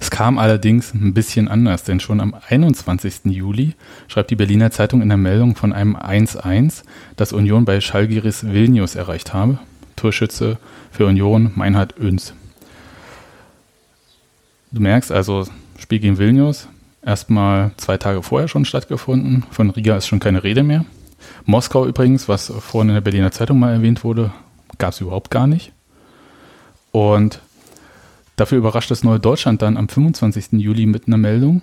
Es 0.00 0.10
kam 0.10 0.38
allerdings 0.38 0.92
ein 0.92 1.14
bisschen 1.14 1.48
anders, 1.48 1.84
denn 1.84 2.00
schon 2.00 2.20
am 2.20 2.34
21. 2.48 3.26
Juli 3.26 3.74
schreibt 4.08 4.30
die 4.30 4.36
Berliner 4.36 4.70
Zeitung 4.70 5.02
in 5.02 5.08
der 5.08 5.18
Meldung 5.18 5.54
von 5.54 5.72
einem 5.72 5.96
1-1, 5.96 6.82
das 7.16 7.32
Union 7.32 7.64
bei 7.64 7.80
Schalgiris 7.80 8.44
Vilnius 8.44 8.96
erreicht 8.96 9.32
habe. 9.32 9.58
Torschütze 9.94 10.58
für 10.90 11.06
Union 11.06 11.52
Meinhard 11.54 11.96
Öns. 11.98 12.34
Du 14.72 14.80
merkst 14.80 15.12
also, 15.12 15.46
Spiel 15.92 16.00
gegen 16.00 16.16
Vilnius, 16.16 16.68
erstmal 17.04 17.72
zwei 17.76 17.98
Tage 17.98 18.22
vorher 18.22 18.48
schon 18.48 18.64
stattgefunden. 18.64 19.44
Von 19.50 19.68
Riga 19.68 19.94
ist 19.94 20.06
schon 20.06 20.20
keine 20.20 20.42
Rede 20.42 20.62
mehr. 20.62 20.86
Moskau 21.44 21.86
übrigens, 21.86 22.30
was 22.30 22.50
vorhin 22.60 22.88
in 22.88 22.94
der 22.94 23.02
Berliner 23.02 23.30
Zeitung 23.30 23.58
mal 23.58 23.74
erwähnt 23.74 24.02
wurde, 24.02 24.32
gab 24.78 24.94
es 24.94 25.02
überhaupt 25.02 25.30
gar 25.30 25.46
nicht. 25.46 25.72
Und 26.92 27.42
dafür 28.36 28.56
überrascht 28.56 28.90
das 28.90 29.04
Neue 29.04 29.20
Deutschland 29.20 29.60
dann 29.60 29.76
am 29.76 29.86
25. 29.86 30.52
Juli 30.52 30.86
mit 30.86 31.08
einer 31.08 31.18
Meldung 31.18 31.60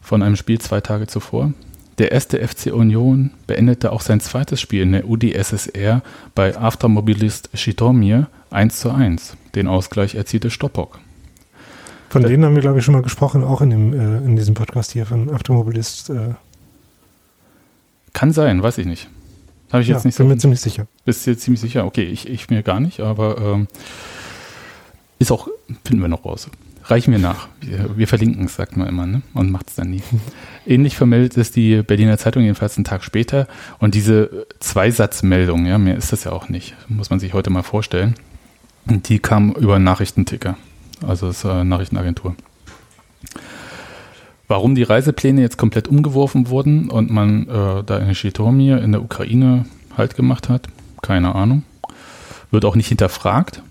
von 0.00 0.24
einem 0.24 0.34
Spiel 0.34 0.60
zwei 0.60 0.80
Tage 0.80 1.06
zuvor. 1.06 1.52
Der 1.98 2.10
erste 2.10 2.44
FC 2.44 2.72
Union 2.72 3.30
beendete 3.46 3.92
auch 3.92 4.00
sein 4.00 4.18
zweites 4.18 4.60
Spiel 4.60 4.82
in 4.82 4.90
der 4.90 5.08
UdSSR 5.08 6.02
bei 6.34 6.58
Aftermobilist 6.58 7.50
Schitomir 7.54 8.26
1 8.50 8.80
zu 8.80 8.90
1. 8.90 9.36
Den 9.54 9.68
Ausgleich 9.68 10.16
erzielte 10.16 10.50
Stoppock. 10.50 10.98
Von 12.08 12.22
denen 12.22 12.44
haben 12.44 12.54
wir, 12.54 12.62
glaube 12.62 12.78
ich, 12.78 12.84
schon 12.84 12.94
mal 12.94 13.02
gesprochen, 13.02 13.44
auch 13.44 13.60
in, 13.60 13.70
dem, 13.70 13.92
äh, 13.92 14.18
in 14.18 14.36
diesem 14.36 14.54
Podcast 14.54 14.92
hier 14.92 15.06
von 15.06 15.30
Automobilist. 15.30 16.10
Äh, 16.10 16.34
Kann 18.12 18.32
sein, 18.32 18.62
weiß 18.62 18.78
ich 18.78 18.86
nicht. 18.86 19.08
Habe 19.72 19.82
ich 19.82 19.88
ja, 19.88 19.96
jetzt 19.96 20.04
nicht 20.04 20.16
bin 20.16 20.26
so. 20.26 20.32
mir 20.32 20.38
ziemlich 20.38 20.60
sicher. 20.60 20.86
Bist 21.04 21.26
du 21.26 21.32
jetzt 21.32 21.42
ziemlich 21.42 21.60
sicher? 21.60 21.84
Okay, 21.84 22.04
ich, 22.04 22.28
ich 22.28 22.48
mir 22.50 22.62
gar 22.62 22.80
nicht, 22.80 23.00
aber 23.00 23.38
ähm, 23.38 23.68
ist 25.18 25.32
auch, 25.32 25.48
finden 25.84 26.02
wir 26.02 26.08
noch 26.08 26.24
raus. 26.24 26.48
Reichen 26.84 27.10
wir 27.10 27.18
nach. 27.18 27.48
Wir, 27.60 27.96
wir 27.96 28.06
verlinken 28.06 28.44
es, 28.44 28.54
sagt 28.54 28.76
man 28.76 28.86
immer, 28.86 29.06
ne? 29.06 29.22
Und 29.34 29.50
macht 29.50 29.68
es 29.68 29.74
dann 29.74 29.90
nie. 29.90 30.02
Ähnlich 30.66 30.96
vermeldet 30.96 31.36
es 31.36 31.50
die 31.50 31.82
Berliner 31.82 32.16
Zeitung 32.16 32.42
jedenfalls 32.42 32.76
einen 32.76 32.84
Tag 32.84 33.02
später. 33.02 33.48
Und 33.78 33.96
diese 33.96 34.46
Zweisatzmeldung, 34.60 35.66
ja, 35.66 35.78
mehr 35.78 35.96
ist 35.96 36.12
das 36.12 36.24
ja 36.24 36.32
auch 36.32 36.48
nicht, 36.48 36.76
muss 36.88 37.10
man 37.10 37.18
sich 37.18 37.34
heute 37.34 37.50
mal 37.50 37.64
vorstellen. 37.64 38.14
Und 38.86 39.08
die 39.08 39.18
kam 39.18 39.50
über 39.52 39.80
Nachrichtenticker, 39.80 40.56
also 41.06 41.26
das 41.28 41.38
ist 41.38 41.46
eine 41.46 41.64
Nachrichtenagentur. 41.64 42.36
Warum 44.48 44.74
die 44.74 44.84
Reisepläne 44.84 45.40
jetzt 45.40 45.58
komplett 45.58 45.88
umgeworfen 45.88 46.48
wurden 46.48 46.88
und 46.88 47.10
man 47.10 47.48
äh, 47.48 47.82
da 47.84 47.98
in 47.98 48.14
Schitomir 48.14 48.80
in 48.82 48.92
der 48.92 49.02
Ukraine 49.02 49.64
halt 49.96 50.14
gemacht 50.14 50.48
hat, 50.48 50.68
keine 51.02 51.34
Ahnung. 51.34 51.64
Wird 52.52 52.64
auch 52.64 52.76
nicht 52.76 52.88
hinterfragt. 52.88 53.62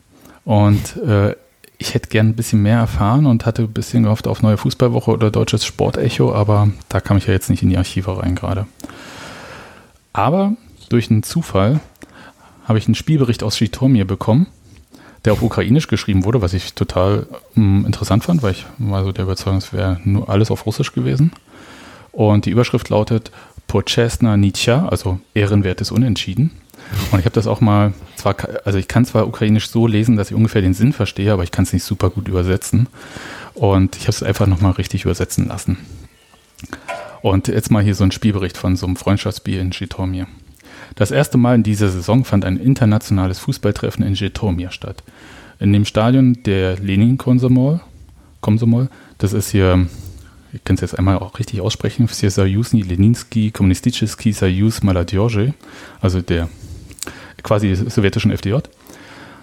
Und 0.44 0.98
äh, 0.98 1.36
ich 1.78 1.94
hätte 1.94 2.10
gern 2.10 2.30
ein 2.30 2.36
bisschen 2.36 2.62
mehr 2.62 2.78
erfahren 2.78 3.26
und 3.26 3.46
hatte 3.46 3.64
ein 3.64 3.74
bisschen 3.74 4.04
gehofft 4.04 4.28
auf 4.28 4.42
neue 4.42 4.58
Fußballwoche 4.58 5.12
oder 5.12 5.32
deutsches 5.32 5.66
Sportecho, 5.66 6.34
aber 6.34 6.70
da 6.90 7.00
kam 7.00 7.18
ich 7.18 7.28
ja 7.28 7.34
jetzt 7.34 7.50
nicht 7.50 7.64
in 7.64 7.70
die 7.70 7.78
Archive 7.78 8.18
rein 8.18 8.36
gerade. 8.36 8.68
Aber 10.14 10.54
durch 10.90 11.10
einen 11.10 11.24
Zufall 11.24 11.80
habe 12.66 12.80
ich 12.80 12.88
einen 12.88 12.96
Spielbericht 12.96 13.44
aus 13.44 13.58
Schitomir 13.58 14.06
bekommen, 14.06 14.48
der 15.26 15.34
auf 15.34 15.42
Ukrainisch 15.42 15.88
geschrieben 15.88 16.24
wurde, 16.24 16.42
was 16.42 16.54
ich 16.54 16.74
total 16.74 17.28
mh, 17.56 17.88
interessant 17.88 18.24
fand, 18.24 18.44
weil 18.44 18.52
ich 18.52 18.66
war 18.78 19.04
so 19.04 19.12
der 19.12 19.26
Überzeugung, 19.26 19.58
es 19.58 19.74
wäre 19.74 20.00
nur 20.04 20.30
alles 20.30 20.52
auf 20.52 20.66
Russisch 20.66 20.94
gewesen. 20.94 21.32
Und 22.12 22.46
die 22.46 22.52
Überschrift 22.52 22.90
lautet 22.90 23.32
Pochesna 23.68 24.38
Nitya, 24.38 24.88
also 24.88 25.20
ehrenwertes 25.34 25.92
Unentschieden. 25.92 26.52
Und 27.12 27.20
ich 27.20 27.26
habe 27.26 27.34
das 27.34 27.48
auch 27.48 27.62
mal, 27.62 27.94
zwar, 28.16 28.36
also 28.64 28.78
ich 28.78 28.88
kann 28.88 29.06
zwar 29.06 29.28
Ukrainisch 29.28 29.70
so 29.70 29.88
lesen, 29.88 30.16
dass 30.16 30.30
ich 30.30 30.36
ungefähr 30.36 30.62
den 30.62 30.74
Sinn 30.74 30.94
verstehe, 30.94 31.34
aber 31.34 31.44
ich 31.44 31.52
kann 31.52 31.64
es 31.64 31.74
nicht 31.74 31.84
super 31.84 32.10
gut 32.10 32.28
übersetzen. 32.28 32.88
Und 33.54 33.96
ich 33.96 34.04
habe 34.04 34.12
es 34.12 34.24
einfach 34.24 34.48
nochmal 34.48 34.74
richtig 34.74 35.04
übersetzen 35.04 35.48
lassen. 35.48 35.78
Und 37.22 37.48
jetzt 37.48 37.72
mal 37.72 37.84
hier 37.84 37.96
so 37.96 38.04
ein 38.04 38.12
Spielbericht 38.12 38.58
von 38.58 38.76
so 38.76 38.86
einem 38.86 38.96
Freundschaftsspiel 38.96 39.60
in 39.60 39.72
Jitomir. 39.72 40.28
Das 40.95 41.11
erste 41.11 41.38
Mal 41.38 41.55
in 41.55 41.62
dieser 41.62 41.88
Saison 41.88 42.25
fand 42.25 42.45
ein 42.45 42.57
internationales 42.57 43.38
Fußballtreffen 43.38 44.05
in 44.05 44.14
Jitomir 44.14 44.71
statt. 44.71 45.03
In 45.59 45.73
dem 45.73 45.85
Stadion 45.85 46.43
der 46.45 46.77
Lenin 46.79 47.19
Komsomol, 47.19 47.81
Komsomol 48.40 48.88
das 49.19 49.35
ist 49.35 49.51
hier, 49.51 49.87
ich 50.53 50.64
kann 50.64 50.75
es 50.75 50.81
jetzt 50.81 50.99
einmal 50.99 51.19
auch 51.19 51.38
richtig 51.38 51.61
aussprechen, 51.61 52.09
Soyuzny 52.09 52.81
Leninsky 52.81 53.51
Kommunistический 53.51 54.33
Союз 54.33 54.83
Молодежи, 54.83 55.53
also 56.01 56.23
der 56.23 56.49
quasi 57.43 57.75
sowjetischen 57.75 58.31
FDJ, 58.31 58.57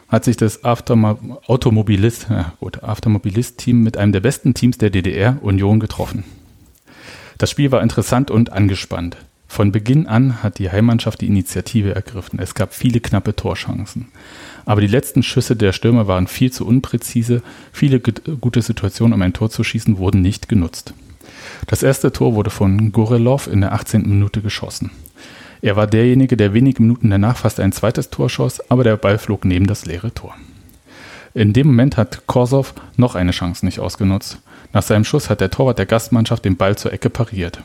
hat 0.08 0.24
sich 0.24 0.38
das 0.38 0.64
Automobilist, 0.64 2.28
ja 2.30 2.54
gut, 2.60 2.82
Automobilist-Team 2.82 3.84
mit 3.84 3.98
einem 3.98 4.14
der 4.14 4.22
besten 4.22 4.54
Teams 4.54 4.78
der 4.78 4.90
DDR, 4.90 5.38
Union, 5.42 5.80
getroffen. 5.80 6.24
Das 7.38 7.52
Spiel 7.52 7.72
war 7.72 7.84
interessant 7.84 8.32
und 8.32 8.52
angespannt. 8.52 9.18
Von 9.53 9.71
Beginn 9.71 10.07
an 10.07 10.43
hat 10.43 10.59
die 10.59 10.71
Heimmannschaft 10.71 11.21
die 11.21 11.27
Initiative 11.27 11.95
ergriffen. 11.95 12.39
Es 12.39 12.55
gab 12.55 12.73
viele 12.73 13.01
knappe 13.01 13.37
Torchancen. 13.37 14.09
Aber 14.65 14.81
die 14.81 14.87
letzten 14.87 15.23
Schüsse 15.23 15.57
der 15.57 15.75
Stürmer 15.75 16.07
waren 16.07 16.27
viel 16.27 16.51
zu 16.51 16.67
unpräzise. 16.67 17.43
Viele 17.71 18.01
gute 18.01 18.63
Situationen, 18.63 19.13
um 19.13 19.21
ein 19.21 19.35
Tor 19.35 19.51
zu 19.51 19.63
schießen, 19.63 19.99
wurden 19.99 20.23
nicht 20.23 20.49
genutzt. 20.49 20.95
Das 21.67 21.83
erste 21.83 22.13
Tor 22.13 22.35
wurde 22.35 22.49
von 22.49 22.93
Gorelov 22.93 23.47
in 23.47 23.61
der 23.61 23.75
18. 23.75 24.09
Minute 24.09 24.41
geschossen. 24.41 24.91
Er 25.61 25.77
war 25.77 25.87
derjenige, 25.87 26.39
der 26.39 26.55
wenige 26.55 26.81
Minuten 26.81 27.11
danach 27.11 27.37
fast 27.37 27.61
ein 27.61 27.73
zweites 27.73 28.09
Tor 28.09 28.31
schoss, 28.31 28.71
aber 28.71 28.85
der 28.85 28.97
Ball 28.97 29.19
flog 29.19 29.45
neben 29.45 29.67
das 29.67 29.85
leere 29.85 30.15
Tor. 30.15 30.35
In 31.35 31.53
dem 31.53 31.67
Moment 31.67 31.99
hat 31.99 32.27
Korsow 32.27 32.73
noch 32.97 33.17
eine 33.17 33.33
Chance 33.33 33.67
nicht 33.67 33.81
ausgenutzt. 33.81 34.39
Nach 34.73 34.83
seinem 34.83 35.05
Schuss 35.05 35.29
hat 35.29 35.43
der 35.43 35.51
Torwart 35.51 35.79
der 35.79 35.85
Gastmannschaft 35.85 36.47
den 36.47 36.57
Ball 36.57 36.77
zur 36.77 36.95
Ecke 36.95 37.11
pariert. 37.11 37.63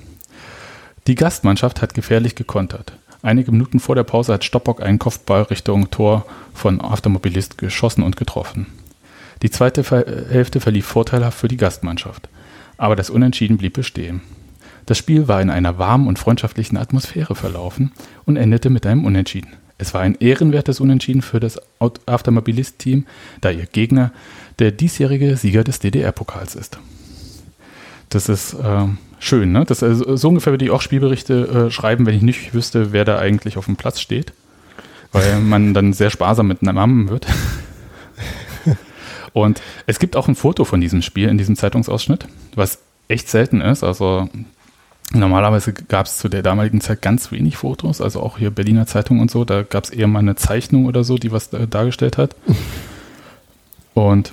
Die 1.07 1.15
Gastmannschaft 1.15 1.81
hat 1.81 1.93
gefährlich 1.93 2.35
gekontert. 2.35 2.91
Einige 3.21 3.53
Minuten 3.53 3.79
vor 3.79 3.95
der 3.95 4.03
Pause 4.03 4.33
hat 4.33 4.43
Stoppock 4.43 4.81
einen 4.81 4.99
Kopfball 4.99 5.43
Richtung 5.43 5.89
Tor 5.89 6.25
von 6.53 6.81
Aftermobilist 6.81 7.57
geschossen 7.57 8.03
und 8.03 8.17
getroffen. 8.17 8.67
Die 9.41 9.49
zweite 9.49 9.83
Hälfte 10.29 10.59
verlief 10.59 10.85
vorteilhaft 10.85 11.39
für 11.39 11.47
die 11.47 11.55
Gastmannschaft. 11.55 12.27
Aber 12.77 12.97
das 12.97 13.09
Unentschieden 13.09 13.57
blieb 13.57 13.73
bestehen. 13.73 14.21
Das 14.85 14.97
Spiel 14.97 15.29
war 15.29 15.41
in 15.41 15.49
einer 15.49 15.77
warmen 15.77 16.07
und 16.07 16.19
freundschaftlichen 16.19 16.75
Atmosphäre 16.75 17.35
verlaufen 17.35 17.93
und 18.25 18.35
endete 18.35 18.69
mit 18.69 18.85
einem 18.85 19.05
Unentschieden. 19.05 19.53
Es 19.77 19.93
war 19.93 20.01
ein 20.01 20.15
ehrenwertes 20.15 20.81
Unentschieden 20.81 21.21
für 21.21 21.39
das 21.39 21.61
Aftermobilist-Team, 22.05 23.05
da 23.39 23.49
ihr 23.49 23.65
Gegner 23.65 24.11
der 24.59 24.71
diesjährige 24.71 25.37
Sieger 25.37 25.63
des 25.63 25.79
DDR-Pokals 25.79 26.55
ist. 26.55 26.79
Das 28.09 28.27
ist 28.27 28.53
äh, 28.53 28.87
schön, 29.19 29.51
ne? 29.51 29.65
Das, 29.65 29.84
also, 29.84 30.15
so 30.15 30.30
ungefähr 30.30 30.53
würde 30.53 30.65
ich 30.65 30.71
auch 30.71 30.82
Spielberichte 30.82 31.67
äh, 31.67 31.71
schreiben, 31.71 32.06
wenn 32.06 32.15
ich 32.15 32.21
nicht 32.21 32.53
wüsste, 32.53 32.91
wer 32.91 33.06
da 33.06 33.19
eigentlich 33.19 33.58
auf 33.58 33.65
dem 33.65 33.75
Platz 33.75 33.99
steht. 33.99 34.34
Weil 35.12 35.39
man 35.39 35.73
dann 35.73 35.93
sehr 35.93 36.10
sparsam 36.10 36.47
mit 36.47 36.62
Namen 36.62 37.10
wird. 37.10 37.27
Und 39.34 39.62
es 39.86 39.99
gibt 39.99 40.15
auch 40.15 40.27
ein 40.27 40.36
Foto 40.36 40.65
von 40.65 40.82
diesem 40.82 41.01
Spiel 41.01 41.30
in 41.30 41.38
diesem 41.38 41.56
Zeitungsausschnitt, 41.56 42.27
was 42.56 42.80
echt 43.08 43.30
selten 43.30 43.62
ist. 43.62 43.84
Also 43.84 44.30
normalerweise 45.13 45.73
gab 45.73 46.08
es 46.08 46.17
zu 46.17 46.27
der 46.27 46.41
damaligen 46.41 46.82
Zeit 46.82 47.01
ganz 47.01 47.32
wenig 47.32 47.58
Fotos, 47.58 48.01
also 48.01 48.21
auch 48.21 48.38
hier 48.38 48.51
Berliner 48.51 48.88
Zeitung 48.88 49.19
und 49.19 49.32
so. 49.32 49.45
Da 49.45 49.63
gab 49.63 49.84
es 49.84 49.89
eher 49.91 50.08
mal 50.08 50.19
eine 50.19 50.36
Zeichnung 50.36 50.86
oder 50.86 51.03
so, 51.03 51.17
die 51.17 51.32
was 51.32 51.53
äh, 51.53 51.67
dargestellt 51.67 52.17
hat. 52.17 52.36
Und 53.93 54.32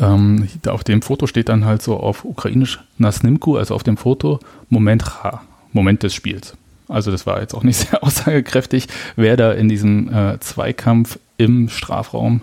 ähm, 0.00 0.48
auf 0.66 0.84
dem 0.84 1.02
Foto 1.02 1.26
steht 1.26 1.48
dann 1.48 1.64
halt 1.64 1.82
so 1.82 1.96
auf 1.96 2.24
ukrainisch 2.24 2.80
Nasnimku, 2.98 3.56
also 3.56 3.74
auf 3.74 3.82
dem 3.82 3.96
Foto 3.96 4.40
Moment 4.68 5.04
Cha, 5.04 5.42
Moment 5.72 6.02
des 6.02 6.14
Spiels. 6.14 6.54
Also 6.88 7.10
das 7.10 7.26
war 7.26 7.40
jetzt 7.40 7.54
auch 7.54 7.62
nicht 7.62 7.76
sehr 7.90 8.02
aussagekräftig, 8.02 8.88
wer 9.16 9.36
da 9.36 9.52
in 9.52 9.68
diesem 9.68 10.12
äh, 10.12 10.38
Zweikampf 10.40 11.18
im 11.36 11.68
Strafraum 11.68 12.42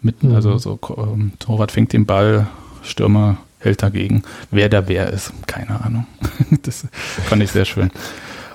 mit, 0.00 0.22
mhm. 0.22 0.34
also 0.34 0.56
so 0.58 0.78
ähm, 0.96 1.32
Torwart 1.38 1.72
fängt 1.72 1.92
den 1.92 2.06
Ball, 2.06 2.46
Stürmer 2.82 3.38
hält 3.58 3.82
dagegen. 3.82 4.22
Wer 4.50 4.68
da 4.68 4.88
wer 4.88 5.12
ist, 5.12 5.32
keine 5.46 5.82
Ahnung. 5.84 6.06
das 6.62 6.86
fand 7.26 7.42
ich 7.42 7.50
sehr 7.50 7.64
schön. 7.64 7.90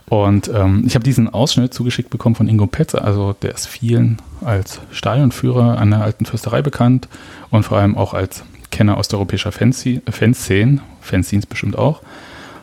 Und 0.07 0.49
ähm, 0.53 0.83
ich 0.85 0.95
habe 0.95 1.03
diesen 1.03 1.33
Ausschnitt 1.33 1.73
zugeschickt 1.73 2.09
bekommen 2.09 2.35
von 2.35 2.47
Ingo 2.47 2.67
Petzer, 2.67 3.03
also 3.03 3.33
der 3.41 3.53
ist 3.53 3.67
vielen 3.67 4.17
als 4.41 4.79
Stadionführer 4.91 5.77
an 5.77 5.91
der 5.91 6.01
alten 6.01 6.25
Fürsterei 6.25 6.61
bekannt 6.61 7.07
und 7.49 7.63
vor 7.63 7.77
allem 7.77 7.97
auch 7.97 8.13
als 8.13 8.43
Kenner 8.69 8.97
osteuropäischer 8.97 9.51
Fanszenen, 9.51 10.81
Fanzines 11.01 11.45
bestimmt 11.45 11.77
auch. 11.77 12.01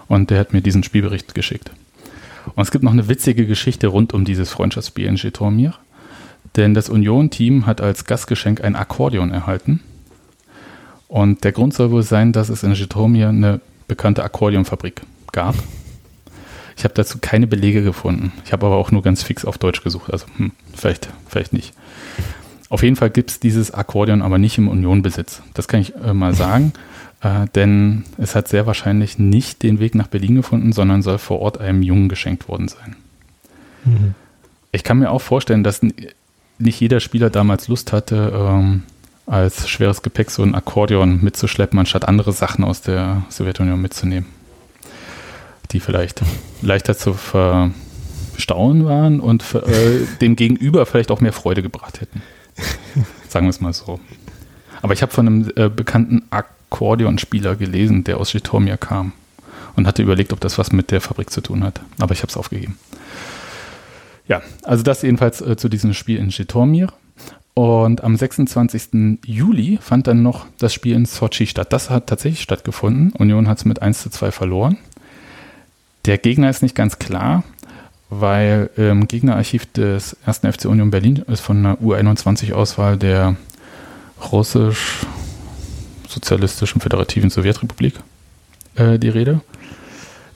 Und 0.08 0.30
der 0.30 0.40
hat 0.40 0.52
mir 0.52 0.60
diesen 0.60 0.82
Spielbericht 0.82 1.34
geschickt. 1.34 1.70
Und 2.54 2.62
es 2.62 2.70
gibt 2.70 2.82
noch 2.82 2.92
eine 2.92 3.08
witzige 3.08 3.46
Geschichte 3.46 3.86
rund 3.86 4.12
um 4.12 4.24
dieses 4.24 4.50
Freundschaftsspiel 4.50 5.06
in 5.06 5.16
Jitomir. 5.16 5.74
Denn 6.56 6.74
das 6.74 6.88
Union-Team 6.88 7.66
hat 7.66 7.80
als 7.80 8.06
Gastgeschenk 8.06 8.64
ein 8.64 8.74
Akkordeon 8.74 9.30
erhalten. 9.30 9.80
Und 11.06 11.44
der 11.44 11.52
Grund 11.52 11.74
soll 11.74 11.92
wohl 11.92 12.02
sein, 12.02 12.32
dass 12.32 12.48
es 12.48 12.64
in 12.64 12.72
Jitomir 12.72 13.28
eine 13.28 13.60
bekannte 13.86 14.24
Akkordeonfabrik 14.24 15.02
gab. 15.32 15.54
Ich 16.80 16.84
habe 16.84 16.94
dazu 16.94 17.18
keine 17.20 17.46
Belege 17.46 17.82
gefunden. 17.82 18.32
Ich 18.46 18.54
habe 18.54 18.64
aber 18.64 18.76
auch 18.76 18.90
nur 18.90 19.02
ganz 19.02 19.22
fix 19.22 19.44
auf 19.44 19.58
Deutsch 19.58 19.84
gesucht. 19.84 20.10
Also 20.10 20.24
hm, 20.38 20.52
vielleicht, 20.74 21.10
vielleicht 21.28 21.52
nicht. 21.52 21.74
Auf 22.70 22.82
jeden 22.82 22.96
Fall 22.96 23.10
gibt 23.10 23.32
es 23.32 23.38
dieses 23.38 23.74
Akkordeon 23.74 24.22
aber 24.22 24.38
nicht 24.38 24.56
im 24.56 24.66
Unionbesitz. 24.66 25.42
Das 25.52 25.68
kann 25.68 25.82
ich 25.82 25.94
äh, 25.94 26.14
mal 26.14 26.34
sagen. 26.34 26.72
Äh, 27.22 27.48
denn 27.54 28.04
es 28.16 28.34
hat 28.34 28.48
sehr 28.48 28.66
wahrscheinlich 28.66 29.18
nicht 29.18 29.62
den 29.62 29.78
Weg 29.78 29.94
nach 29.94 30.06
Berlin 30.06 30.36
gefunden, 30.36 30.72
sondern 30.72 31.02
soll 31.02 31.18
vor 31.18 31.40
Ort 31.40 31.60
einem 31.60 31.82
Jungen 31.82 32.08
geschenkt 32.08 32.48
worden 32.48 32.68
sein. 32.68 32.96
Mhm. 33.84 34.14
Ich 34.72 34.84
kann 34.84 35.00
mir 35.00 35.10
auch 35.10 35.20
vorstellen, 35.20 35.62
dass 35.62 35.82
nicht 35.82 36.80
jeder 36.80 37.00
Spieler 37.00 37.28
damals 37.28 37.68
Lust 37.68 37.92
hatte, 37.92 38.32
ähm, 38.34 38.84
als 39.26 39.68
schweres 39.68 40.00
Gepäck 40.00 40.30
so 40.30 40.42
ein 40.42 40.54
Akkordeon 40.54 41.22
mitzuschleppen, 41.22 41.78
anstatt 41.78 42.08
andere 42.08 42.32
Sachen 42.32 42.64
aus 42.64 42.80
der 42.80 43.22
Sowjetunion 43.28 43.82
mitzunehmen 43.82 44.39
die 45.72 45.80
vielleicht 45.80 46.22
leichter 46.62 46.96
zu 46.96 47.14
verstauen 47.14 48.84
waren 48.84 49.20
und 49.20 49.44
äh, 49.54 50.06
dem 50.20 50.36
Gegenüber 50.36 50.86
vielleicht 50.86 51.10
auch 51.10 51.20
mehr 51.20 51.32
Freude 51.32 51.62
gebracht 51.62 52.00
hätten. 52.00 52.22
Sagen 53.28 53.46
wir 53.46 53.50
es 53.50 53.60
mal 53.60 53.72
so. 53.72 54.00
Aber 54.82 54.92
ich 54.92 55.02
habe 55.02 55.12
von 55.12 55.26
einem 55.26 55.52
äh, 55.56 55.68
bekannten 55.68 56.22
Akkordeonspieler 56.30 57.56
gelesen, 57.56 58.04
der 58.04 58.18
aus 58.18 58.32
Jitomir 58.32 58.76
kam 58.76 59.12
und 59.76 59.86
hatte 59.86 60.02
überlegt, 60.02 60.32
ob 60.32 60.40
das 60.40 60.58
was 60.58 60.72
mit 60.72 60.90
der 60.90 61.00
Fabrik 61.00 61.30
zu 61.30 61.40
tun 61.40 61.62
hat. 61.64 61.80
Aber 61.98 62.12
ich 62.12 62.20
habe 62.20 62.30
es 62.30 62.36
aufgegeben. 62.36 62.78
Ja, 64.26 64.42
also 64.62 64.82
das 64.82 65.02
jedenfalls 65.02 65.40
äh, 65.40 65.56
zu 65.56 65.68
diesem 65.68 65.94
Spiel 65.94 66.18
in 66.18 66.30
Jitomir. 66.30 66.92
Und 67.54 68.04
am 68.04 68.16
26. 68.16 69.18
Juli 69.26 69.78
fand 69.82 70.06
dann 70.06 70.22
noch 70.22 70.46
das 70.58 70.72
Spiel 70.72 70.94
in 70.94 71.04
Sochi 71.04 71.46
statt. 71.46 71.72
Das 71.72 71.90
hat 71.90 72.06
tatsächlich 72.06 72.42
stattgefunden. 72.42 73.12
Union 73.12 73.48
hat 73.48 73.58
es 73.58 73.64
mit 73.64 73.82
1 73.82 74.02
zu 74.02 74.10
2 74.10 74.30
verloren. 74.30 74.78
Der 76.06 76.18
Gegner 76.18 76.50
ist 76.50 76.62
nicht 76.62 76.74
ganz 76.74 76.98
klar, 76.98 77.44
weil 78.08 78.70
im 78.76 79.06
Gegnerarchiv 79.06 79.70
des 79.72 80.16
1. 80.26 80.38
FC 80.38 80.64
Union 80.64 80.90
Berlin 80.90 81.22
ist 81.28 81.40
von 81.40 81.58
einer 81.58 81.76
U21-Auswahl 81.76 82.96
der 82.96 83.36
russisch-sozialistischen 84.32 86.80
föderativen 86.80 87.30
Sowjetrepublik 87.30 88.00
äh, 88.76 88.98
die 88.98 89.08
Rede. 89.08 89.40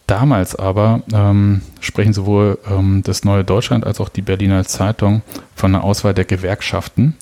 Damals 0.07 0.55
aber 0.55 1.03
ähm, 1.13 1.63
sprechen 1.81 2.13
sowohl 2.13 2.59
ähm, 2.71 3.03
das 3.05 3.25
Neue 3.25 3.43
Deutschland 3.43 3.87
als 3.87 4.01
auch 4.01 4.11
die 4.11 4.23
Berliner 4.23 4.65
Zeitung 4.65 5.23
von 5.57 5.75
einer 5.75 5.83
Auswahl 5.83 6.13
der 6.13 6.27
Gewerkschaften. 6.27 7.17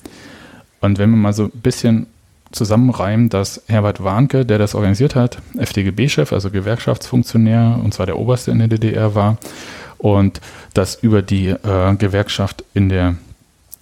Und 0.81 0.97
wenn 0.97 1.11
wir 1.11 1.17
mal 1.17 1.31
so 1.31 1.45
ein 1.45 1.51
bisschen 1.51 2.07
zusammenreimen, 2.53 3.29
dass 3.29 3.61
Herbert 3.67 4.03
Warnke, 4.03 4.45
der 4.45 4.57
das 4.57 4.75
organisiert 4.75 5.15
hat, 5.15 5.39
FDGB-Chef, 5.57 6.31
also 6.31 6.49
Gewerkschaftsfunktionär, 6.49 7.79
und 7.83 7.93
zwar 7.93 8.05
der 8.05 8.17
oberste 8.17 8.51
in 8.51 8.59
der 8.59 8.67
DDR 8.67 9.15
war, 9.15 9.37
und 9.97 10.41
das 10.73 10.95
über 10.95 11.21
die 11.21 11.47
äh, 11.47 11.95
Gewerkschaft 11.95 12.63
in 12.73 12.89
der 12.89 13.15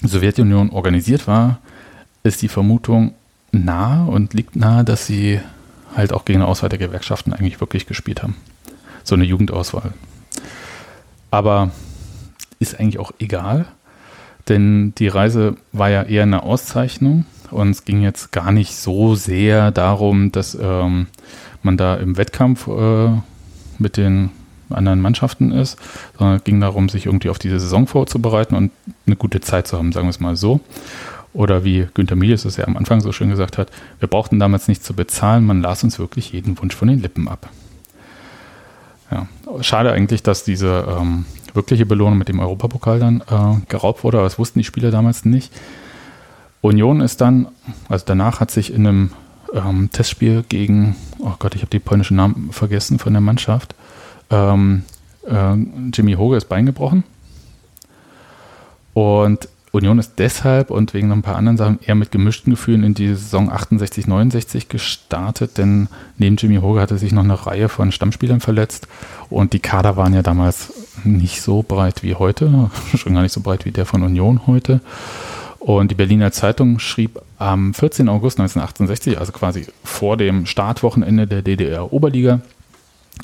Sowjetunion 0.03 0.69
organisiert 0.69 1.27
war, 1.27 1.59
ist 2.23 2.41
die 2.41 2.47
Vermutung 2.47 3.13
nahe 3.51 4.09
und 4.09 4.33
liegt 4.33 4.55
nahe, 4.55 4.83
dass 4.83 5.05
sie 5.05 5.39
halt 5.95 6.13
auch 6.13 6.25
gegen 6.25 6.41
eine 6.41 6.47
Auswahl 6.47 6.69
der 6.69 6.79
Gewerkschaften 6.79 7.33
eigentlich 7.33 7.59
wirklich 7.59 7.87
gespielt 7.87 8.23
haben. 8.23 8.35
So 9.03 9.15
eine 9.15 9.25
Jugendauswahl. 9.25 9.93
Aber 11.31 11.71
ist 12.59 12.79
eigentlich 12.79 12.99
auch 12.99 13.11
egal, 13.19 13.65
denn 14.47 14.93
die 14.95 15.07
Reise 15.07 15.55
war 15.71 15.89
ja 15.89 16.03
eher 16.03 16.23
eine 16.23 16.43
Auszeichnung 16.43 17.25
und 17.51 17.69
es 17.71 17.85
ging 17.85 18.01
jetzt 18.01 18.31
gar 18.31 18.51
nicht 18.51 18.75
so 18.75 19.15
sehr 19.15 19.71
darum, 19.71 20.31
dass 20.31 20.57
ähm, 20.59 21.07
man 21.63 21.77
da 21.77 21.95
im 21.95 22.17
Wettkampf 22.17 22.67
äh, 22.67 23.09
mit 23.77 23.97
den 23.97 24.31
anderen 24.69 25.01
Mannschaften 25.01 25.51
ist, 25.51 25.77
sondern 26.17 26.37
es 26.37 26.43
ging 26.43 26.59
darum, 26.61 26.89
sich 26.89 27.05
irgendwie 27.05 27.29
auf 27.29 27.39
diese 27.39 27.59
Saison 27.59 27.87
vorzubereiten 27.87 28.55
und 28.55 28.71
eine 29.05 29.15
gute 29.15 29.41
Zeit 29.41 29.67
zu 29.67 29.77
haben, 29.77 29.91
sagen 29.91 30.07
wir 30.07 30.11
es 30.11 30.19
mal 30.19 30.35
so. 30.35 30.61
Oder 31.33 31.63
wie 31.63 31.87
Günter 31.93 32.15
Miles 32.15 32.45
es 32.45 32.57
ja 32.57 32.65
am 32.65 32.75
Anfang 32.75 32.99
so 32.99 33.11
schön 33.11 33.29
gesagt 33.29 33.57
hat, 33.57 33.69
wir 33.99 34.07
brauchten 34.07 34.39
damals 34.39 34.67
nichts 34.67 34.85
zu 34.85 34.93
bezahlen, 34.93 35.45
man 35.45 35.61
las 35.61 35.83
uns 35.83 35.97
wirklich 35.97 36.33
jeden 36.33 36.59
Wunsch 36.61 36.75
von 36.75 36.89
den 36.89 37.01
Lippen 37.01 37.27
ab. 37.27 37.49
Ja, 39.11 39.27
schade 39.61 39.91
eigentlich, 39.91 40.23
dass 40.23 40.43
diese 40.43 40.85
ähm, 40.89 41.25
wirkliche 41.53 41.85
Belohnung 41.85 42.17
mit 42.17 42.29
dem 42.29 42.39
Europapokal 42.39 42.99
dann 42.99 43.21
äh, 43.21 43.65
geraubt 43.67 44.03
wurde, 44.03 44.17
aber 44.17 44.25
das 44.25 44.39
wussten 44.39 44.59
die 44.59 44.65
Spieler 44.65 44.91
damals 44.91 45.25
nicht. 45.25 45.51
Union 46.61 47.01
ist 47.01 47.21
dann, 47.21 47.47
also 47.89 48.05
danach 48.07 48.39
hat 48.39 48.51
sich 48.51 48.73
in 48.73 48.87
einem 48.87 49.11
ähm, 49.53 49.89
Testspiel 49.91 50.43
gegen, 50.47 50.95
oh 51.19 51.33
Gott, 51.39 51.55
ich 51.55 51.61
habe 51.61 51.71
die 51.71 51.79
polnischen 51.79 52.17
Namen 52.17 52.51
vergessen 52.51 52.99
von 52.99 53.13
der 53.13 53.21
Mannschaft, 53.21 53.75
ähm, 54.29 54.83
äh, 55.27 55.55
Jimmy 55.93 56.13
Hoge 56.13 56.37
ist 56.37 56.49
Bein 56.49 56.65
gebrochen. 56.65 57.03
Und 58.93 59.47
Union 59.71 59.99
ist 59.99 60.15
deshalb 60.17 60.69
und 60.69 60.93
wegen 60.93 61.07
noch 61.07 61.15
ein 61.15 61.21
paar 61.21 61.37
anderen 61.37 61.55
Sachen 61.55 61.79
eher 61.81 61.95
mit 61.95 62.11
gemischten 62.11 62.51
Gefühlen 62.51 62.83
in 62.83 62.93
die 62.93 63.07
Saison 63.07 63.49
68, 63.49 64.05
69 64.05 64.67
gestartet, 64.67 65.57
denn 65.57 65.87
neben 66.17 66.35
Jimmy 66.35 66.57
Hoge 66.57 66.81
hatte 66.81 66.97
sich 66.97 67.13
noch 67.13 67.23
eine 67.23 67.45
Reihe 67.45 67.69
von 67.69 67.93
Stammspielern 67.93 68.41
verletzt 68.41 68.89
und 69.29 69.53
die 69.53 69.59
Kader 69.59 69.95
waren 69.95 70.13
ja 70.13 70.23
damals 70.23 70.73
nicht 71.05 71.41
so 71.41 71.63
breit 71.63 72.03
wie 72.03 72.15
heute, 72.15 72.69
schon 72.97 73.13
gar 73.13 73.21
nicht 73.21 73.31
so 73.31 73.39
breit 73.39 73.63
wie 73.63 73.71
der 73.71 73.85
von 73.85 74.03
Union 74.03 74.45
heute. 74.45 74.81
Und 75.61 75.91
die 75.91 75.95
Berliner 75.95 76.31
Zeitung 76.31 76.79
schrieb 76.79 77.21
am 77.37 77.75
14. 77.75 78.09
August 78.09 78.39
1968, 78.39 79.19
also 79.19 79.31
quasi 79.31 79.67
vor 79.83 80.17
dem 80.17 80.47
Startwochenende 80.47 81.27
der 81.27 81.43
DDR-Oberliga, 81.43 82.41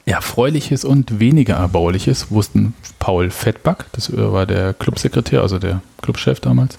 Erfreuliches 0.05 0.85
und 0.85 1.19
weniger 1.19 1.55
Erbauliches 1.55 2.29
wussten 2.29 2.75
Paul 2.99 3.31
Fettback, 3.31 3.85
das 3.93 4.15
war 4.15 4.45
der 4.45 4.75
Clubsekretär, 4.75 5.41
also 5.41 5.57
der 5.57 5.81
Clubchef 6.03 6.39
damals, 6.39 6.77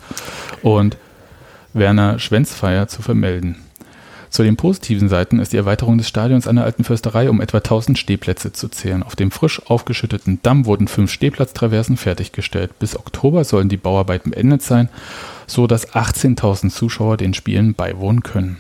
und 0.63 0.97
Werner 1.73 2.21
Schwenzfeier 2.21 2.87
zu 2.87 3.03
vermelden. 3.03 3.57
Zu 4.31 4.45
den 4.45 4.57
positiven 4.57 5.09
Seiten 5.09 5.41
ist 5.41 5.53
die 5.53 5.57
Erweiterung 5.57 5.99
des 5.99 6.07
Stadions 6.07 6.47
an 6.47 6.57
der 6.57 6.67
Alten 6.67 6.85
Försterei 6.85 7.31
um 7.31 7.41
etwa 7.41 7.59
1000 7.59 7.99
Stehplätze 7.99 8.53
zu 8.53 8.69
zählen. 8.69 9.03
Auf 9.03 9.17
dem 9.17 9.33
frisch 9.33 9.61
aufgeschütteten 9.67 10.39
Damm 10.43 10.67
wurden 10.67 10.87
fünf 10.87 11.11
Stehplatztraversen 11.11 11.97
fertiggestellt. 11.97 12.79
Bis 12.79 12.97
Oktober 12.97 13.43
sollen 13.45 13.69
die 13.69 13.79
Bauarbeiten 13.79 14.31
beendet 14.31 14.63
sein, 14.63 14.91
so 15.49 15.67
dass 15.67 15.93
18.000 15.93 16.71
Zuschauer 16.71 17.17
den 17.17 17.35
Spielen 17.35 17.75
beiwohnen 17.75 18.23
können. 18.23 18.59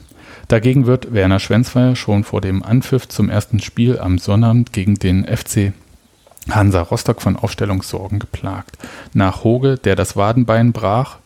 Dagegen 0.48 0.86
wird 0.86 1.12
Werner 1.12 1.38
Schwenzfeier 1.38 1.94
schon 1.94 2.24
vor 2.24 2.40
dem 2.40 2.62
Anpfiff 2.62 3.06
zum 3.06 3.28
ersten 3.28 3.60
Spiel 3.60 3.98
am 3.98 4.18
Sonnabend 4.18 4.72
gegen 4.72 4.94
den 4.94 5.24
FC 5.24 5.72
Hansa 6.50 6.80
Rostock 6.80 7.20
von 7.20 7.36
Aufstellungssorgen 7.36 8.18
geplagt. 8.18 8.78
Nach 9.12 9.44
Hoge, 9.44 9.76
der 9.76 9.94
das 9.94 10.16
Wadenbein 10.16 10.72
brach, 10.72 11.18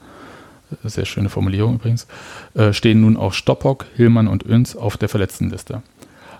sehr 0.82 1.04
schöne 1.04 1.28
Formulierung 1.28 1.76
übrigens, 1.76 2.06
äh, 2.54 2.72
stehen 2.72 3.02
nun 3.02 3.16
auch 3.16 3.32
Stoppock, 3.32 3.86
Hillmann 3.94 4.26
und 4.26 4.44
Öns 4.44 4.74
auf 4.74 4.96
der 4.96 5.08
Verletztenliste. 5.08 5.82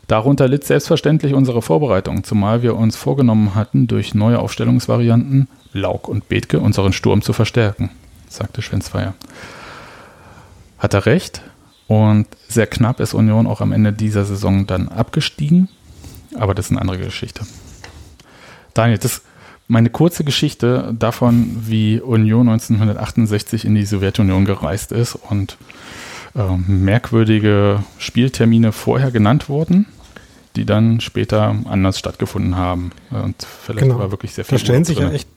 Darunter 0.09 0.49
litt 0.49 0.65
selbstverständlich 0.65 1.33
unsere 1.35 1.63
Vorbereitung, 1.63 2.25
zumal 2.25 2.63
wir 2.63 2.77
uns 2.77 2.97
vorgenommen 2.97 3.55
hatten, 3.55 3.87
durch 3.87 4.15
neue 4.15 4.41
Aufstellungsvarianten, 4.41 5.49
Lauk 5.73 6.09
und 6.09 6.29
Bethke, 6.29 6.59
unseren 6.59 6.93
Sturm 6.93 7.23
zu 7.23 7.33
verstärken, 7.33 7.91
sagte 8.35 8.63
Schwenzfeier. 8.63 9.15
Hat 10.79 10.95
er 10.95 11.07
recht? 11.07 11.43
Und 11.87 12.27
sehr 12.49 12.67
knapp 12.67 13.01
ist 13.01 13.15
Union 13.15 13.47
auch 13.47 13.61
am 13.61 13.73
Ende 13.73 13.93
dieser 13.93 14.25
Saison 14.25 14.67
dann 14.67 14.89
abgestiegen. 14.89 15.69
Aber 16.39 16.55
das 16.55 16.67
ist 16.67 16.71
eine 16.73 16.81
andere 16.81 16.99
Geschichte. 16.99 17.45
Daniel, 18.75 18.99
das 18.99 19.19
ist 19.19 19.23
meine 19.69 19.91
kurze 19.91 20.25
Geschichte 20.25 20.95
davon, 20.99 21.63
wie 21.67 22.01
Union 22.01 22.49
1968 22.49 23.65
in 23.65 23.75
die 23.75 23.85
Sowjetunion 23.85 24.45
gereist 24.45 24.93
ist 24.93 25.15
und 25.15 25.57
äh, 26.35 26.57
merkwürdige 26.67 27.83
Spieltermine 27.99 28.73
vorher 28.73 29.11
genannt 29.11 29.49
wurden, 29.49 29.87
die 30.57 30.65
dann 30.65 31.01
später 31.01 31.55
anders 31.65 31.99
stattgefunden 31.99 32.57
haben. 32.57 32.93
Und 33.11 33.47
vielleicht 33.65 33.87
genau. 33.87 33.99
war 33.99 34.11
wirklich 34.11 34.33
sehr 34.33 34.45
viel. 34.45 34.59
Da 34.59 34.65
stellen 34.65 34.85
sich 34.85 34.99
ja 34.99 35.11
echt 35.11 35.32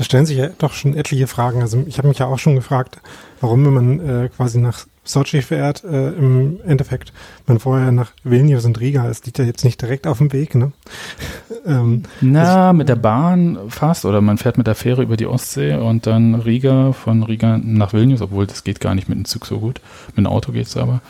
da 0.00 0.04
stellen 0.04 0.24
sich 0.24 0.38
ja 0.38 0.48
doch 0.56 0.72
schon 0.72 0.96
etliche 0.96 1.26
Fragen. 1.26 1.60
Also 1.60 1.84
ich 1.86 1.98
habe 1.98 2.08
mich 2.08 2.20
ja 2.20 2.26
auch 2.26 2.38
schon 2.38 2.54
gefragt, 2.54 3.02
warum, 3.42 3.66
wenn 3.66 3.74
man 3.74 4.00
äh, 4.00 4.28
quasi 4.34 4.58
nach 4.58 4.86
Sochi 5.04 5.42
fährt, 5.42 5.84
äh, 5.84 6.12
im 6.12 6.58
Endeffekt 6.64 7.12
man 7.46 7.58
vorher 7.58 7.92
nach 7.92 8.12
Vilnius 8.24 8.64
und 8.64 8.80
Riga, 8.80 9.06
es 9.10 9.26
liegt 9.26 9.38
ja 9.38 9.44
jetzt 9.44 9.62
nicht 9.62 9.82
direkt 9.82 10.06
auf 10.06 10.16
dem 10.16 10.32
Weg, 10.32 10.54
ne? 10.54 10.72
ähm, 11.66 12.04
Na, 12.22 12.68
also, 12.68 12.78
mit 12.78 12.88
der 12.88 12.96
Bahn 12.96 13.58
fast 13.68 14.06
oder 14.06 14.22
man 14.22 14.38
fährt 14.38 14.56
mit 14.56 14.66
der 14.66 14.74
Fähre 14.74 15.02
über 15.02 15.18
die 15.18 15.26
Ostsee 15.26 15.74
und 15.74 16.06
dann 16.06 16.34
Riga, 16.34 16.92
von 16.92 17.22
Riga 17.22 17.60
nach 17.62 17.92
Vilnius, 17.92 18.22
obwohl 18.22 18.46
das 18.46 18.64
geht 18.64 18.80
gar 18.80 18.94
nicht 18.94 19.10
mit 19.10 19.18
dem 19.18 19.26
Zug 19.26 19.44
so 19.44 19.58
gut. 19.58 19.82
Mit 20.16 20.24
dem 20.24 20.28
Auto 20.28 20.52
geht 20.52 20.66
es 20.66 20.78
aber. 20.78 21.02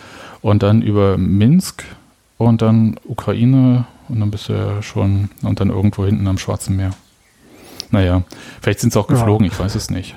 Und 0.43 0.65
dann 0.65 0.83
über 0.83 1.17
Minsk 1.17 1.85
und 2.39 2.61
dann 2.61 2.99
Ukraine 3.07 3.85
und 4.09 4.19
dann 4.19 4.33
bist 4.33 4.49
du 4.49 4.55
ja 4.55 4.83
schon 4.83 5.31
und 5.43 5.61
dann 5.61 5.71
irgendwo 5.71 6.05
hinten 6.05 6.27
am 6.27 6.39
Schwarzen 6.39 6.75
Meer. 6.75 6.91
Naja, 7.91 8.23
vielleicht 8.61 8.81
sind 8.81 8.93
sie 8.93 9.01
auch 9.01 9.09
geflogen, 9.09 9.47
ja. 9.47 9.53
ich 9.53 9.59
weiß 9.59 9.75
es 9.75 9.91
nicht. 9.91 10.15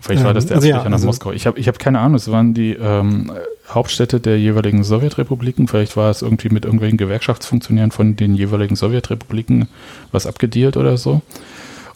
Vielleicht 0.00 0.24
war 0.24 0.32
das 0.32 0.46
der 0.46 0.56
ähm, 0.56 0.58
Abstecher 0.58 0.76
also 0.76 0.88
ja, 0.88 0.94
also 0.94 1.06
nach 1.06 1.06
Moskau. 1.06 1.32
Ich 1.32 1.46
habe 1.46 1.58
ich 1.58 1.68
hab 1.68 1.78
keine 1.78 2.00
Ahnung, 2.00 2.14
es 2.16 2.30
waren 2.30 2.54
die 2.54 2.72
ähm, 2.72 3.30
Hauptstädte 3.68 4.18
der 4.18 4.38
jeweiligen 4.38 4.82
Sowjetrepubliken. 4.82 5.68
Vielleicht 5.68 5.96
war 5.96 6.10
es 6.10 6.22
irgendwie 6.22 6.48
mit 6.48 6.64
irgendwelchen 6.64 6.96
Gewerkschaftsfunktionären 6.96 7.90
von 7.90 8.16
den 8.16 8.34
jeweiligen 8.34 8.76
Sowjetrepubliken 8.76 9.68
was 10.10 10.26
abgedealt 10.26 10.78
oder 10.78 10.96
so, 10.96 11.20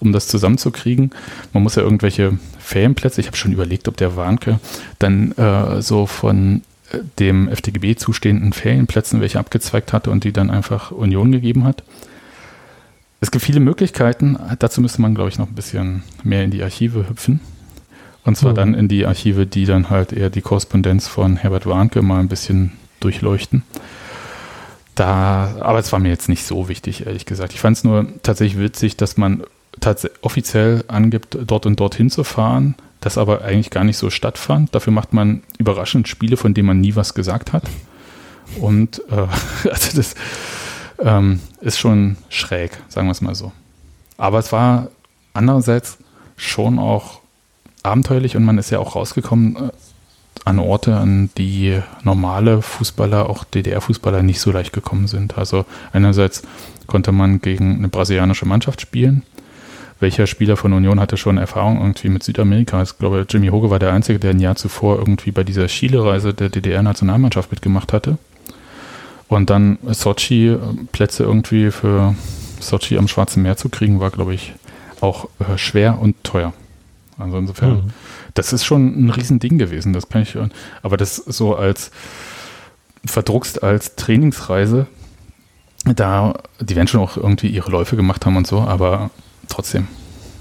um 0.00 0.12
das 0.12 0.28
zusammenzukriegen. 0.28 1.10
Man 1.54 1.62
muss 1.62 1.76
ja 1.76 1.82
irgendwelche 1.82 2.38
Ferienplätze, 2.58 3.22
ich 3.22 3.26
habe 3.26 3.38
schon 3.38 3.52
überlegt, 3.52 3.88
ob 3.88 3.96
der 3.96 4.16
Warnke 4.16 4.60
dann 4.98 5.32
äh, 5.32 5.80
so 5.80 6.04
von 6.04 6.62
äh, 6.92 6.98
dem 7.18 7.48
FDGB 7.48 7.96
zustehenden 7.96 8.52
Ferienplätzen 8.52 9.22
welche 9.22 9.38
abgezweigt 9.38 9.94
hatte 9.94 10.10
und 10.10 10.24
die 10.24 10.32
dann 10.32 10.50
einfach 10.50 10.90
Union 10.90 11.32
gegeben 11.32 11.64
hat. 11.64 11.82
Es 13.24 13.30
gibt 13.30 13.42
viele 13.42 13.60
Möglichkeiten. 13.60 14.38
Dazu 14.58 14.82
müsste 14.82 15.00
man, 15.00 15.14
glaube 15.14 15.30
ich, 15.30 15.38
noch 15.38 15.48
ein 15.48 15.54
bisschen 15.54 16.02
mehr 16.24 16.44
in 16.44 16.50
die 16.50 16.62
Archive 16.62 17.08
hüpfen. 17.08 17.40
Und 18.22 18.36
zwar 18.36 18.50
mhm. 18.50 18.56
dann 18.56 18.74
in 18.74 18.86
die 18.86 19.06
Archive, 19.06 19.46
die 19.46 19.64
dann 19.64 19.88
halt 19.88 20.12
eher 20.12 20.28
die 20.28 20.42
Korrespondenz 20.42 21.08
von 21.08 21.38
Herbert 21.38 21.64
Warnke 21.64 22.02
mal 22.02 22.20
ein 22.20 22.28
bisschen 22.28 22.72
durchleuchten. 23.00 23.62
Da, 24.94 25.56
aber 25.58 25.78
es 25.78 25.90
war 25.90 26.00
mir 26.00 26.10
jetzt 26.10 26.28
nicht 26.28 26.44
so 26.44 26.68
wichtig, 26.68 27.06
ehrlich 27.06 27.24
gesagt. 27.24 27.54
Ich 27.54 27.60
fand 27.60 27.78
es 27.78 27.84
nur 27.84 28.06
tatsächlich 28.22 28.60
witzig, 28.60 28.98
dass 28.98 29.16
man 29.16 29.42
offiziell 30.20 30.84
angibt, 30.88 31.38
dort 31.46 31.64
und 31.64 31.80
dort 31.80 31.94
hinzufahren, 31.94 32.74
das 33.00 33.16
aber 33.16 33.40
eigentlich 33.40 33.70
gar 33.70 33.84
nicht 33.84 33.96
so 33.96 34.10
stattfand. 34.10 34.74
Dafür 34.74 34.92
macht 34.92 35.14
man 35.14 35.42
überraschend 35.56 36.08
Spiele, 36.08 36.36
von 36.36 36.52
denen 36.52 36.66
man 36.66 36.82
nie 36.82 36.94
was 36.94 37.14
gesagt 37.14 37.54
hat. 37.54 37.64
Und 38.60 39.00
äh, 39.10 39.68
also 39.70 39.96
das 39.96 40.14
ähm, 40.98 41.40
ist 41.60 41.78
schon 41.78 42.16
schräg, 42.28 42.78
sagen 42.88 43.06
wir 43.06 43.12
es 43.12 43.20
mal 43.20 43.34
so. 43.34 43.52
Aber 44.16 44.38
es 44.38 44.52
war 44.52 44.88
andererseits 45.32 45.98
schon 46.36 46.78
auch 46.78 47.20
abenteuerlich 47.82 48.36
und 48.36 48.44
man 48.44 48.58
ist 48.58 48.70
ja 48.70 48.78
auch 48.78 48.96
rausgekommen 48.96 49.56
äh, 49.56 49.70
an 50.44 50.58
Orte, 50.58 50.96
an 50.96 51.30
die 51.38 51.80
normale 52.02 52.60
Fußballer, 52.60 53.30
auch 53.30 53.44
DDR-Fußballer 53.44 54.22
nicht 54.22 54.40
so 54.40 54.52
leicht 54.52 54.72
gekommen 54.72 55.06
sind. 55.06 55.38
Also 55.38 55.64
einerseits 55.92 56.42
konnte 56.86 57.12
man 57.12 57.40
gegen 57.40 57.76
eine 57.76 57.88
brasilianische 57.88 58.46
Mannschaft 58.46 58.80
spielen. 58.80 59.22
Welcher 60.00 60.26
Spieler 60.26 60.56
von 60.56 60.72
Union 60.72 61.00
hatte 61.00 61.16
schon 61.16 61.38
Erfahrung 61.38 61.80
irgendwie 61.80 62.08
mit 62.08 62.22
Südamerika? 62.22 62.82
Ich 62.82 62.98
glaube, 62.98 63.24
Jimmy 63.28 63.48
Hoge 63.48 63.70
war 63.70 63.78
der 63.78 63.92
Einzige, 63.92 64.18
der 64.18 64.30
ein 64.30 64.40
Jahr 64.40 64.56
zuvor 64.56 64.98
irgendwie 64.98 65.30
bei 65.30 65.44
dieser 65.44 65.66
Chile-Reise 65.66 66.34
der 66.34 66.50
DDR-Nationalmannschaft 66.50 67.50
mitgemacht 67.50 67.92
hatte. 67.92 68.18
Und 69.28 69.50
dann 69.50 69.78
Sochi, 69.90 70.48
äh, 70.48 70.58
Plätze 70.92 71.24
irgendwie 71.24 71.70
für 71.70 72.14
Sochi 72.60 72.98
am 72.98 73.08
Schwarzen 73.08 73.42
Meer 73.42 73.56
zu 73.56 73.68
kriegen, 73.68 74.00
war, 74.00 74.10
glaube 74.10 74.34
ich, 74.34 74.54
auch 75.00 75.28
äh, 75.38 75.58
schwer 75.58 75.98
und 76.00 76.22
teuer. 76.24 76.52
Also 77.18 77.38
insofern, 77.38 77.70
mhm. 77.70 77.90
das 78.34 78.52
ist 78.52 78.64
schon 78.64 79.06
ein 79.06 79.10
Riesending 79.10 79.58
gewesen, 79.58 79.92
das 79.92 80.08
kann 80.08 80.22
ich, 80.22 80.36
aber 80.82 80.96
das 80.96 81.16
so 81.16 81.54
als 81.54 81.92
verdruckst 83.06 83.62
als 83.62 83.94
Trainingsreise, 83.94 84.86
da, 85.84 86.34
die 86.60 86.74
werden 86.74 86.88
schon 86.88 87.00
auch 87.00 87.16
irgendwie 87.16 87.48
ihre 87.48 87.70
Läufe 87.70 87.96
gemacht 87.96 88.24
haben 88.26 88.36
und 88.36 88.46
so, 88.46 88.60
aber 88.60 89.10
trotzdem, 89.48 89.86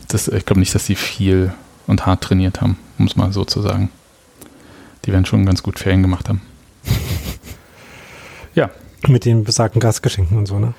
das, 0.08 0.28
ich 0.28 0.46
glaube 0.46 0.62
nicht, 0.62 0.74
dass 0.74 0.86
sie 0.86 0.96
viel 0.96 1.54
und 1.86 2.06
hart 2.06 2.22
trainiert 2.22 2.62
haben, 2.62 2.78
um 2.98 3.06
es 3.06 3.16
mal 3.16 3.32
so 3.34 3.46
zu 3.46 3.62
sagen. 3.62 3.90
Die 5.06 5.12
werden 5.12 5.26
schon 5.26 5.46
ganz 5.46 5.62
gut 5.62 5.80
Ferien 5.80 6.02
gemacht 6.02 6.30
haben. 6.30 6.42
Ja. 8.56 8.70
Mit 9.08 9.26
den 9.26 9.44
besagten 9.44 9.82
Gastgeschenken 9.82 10.38
und 10.38 10.46
so, 10.46 10.60
ne? 10.60 10.74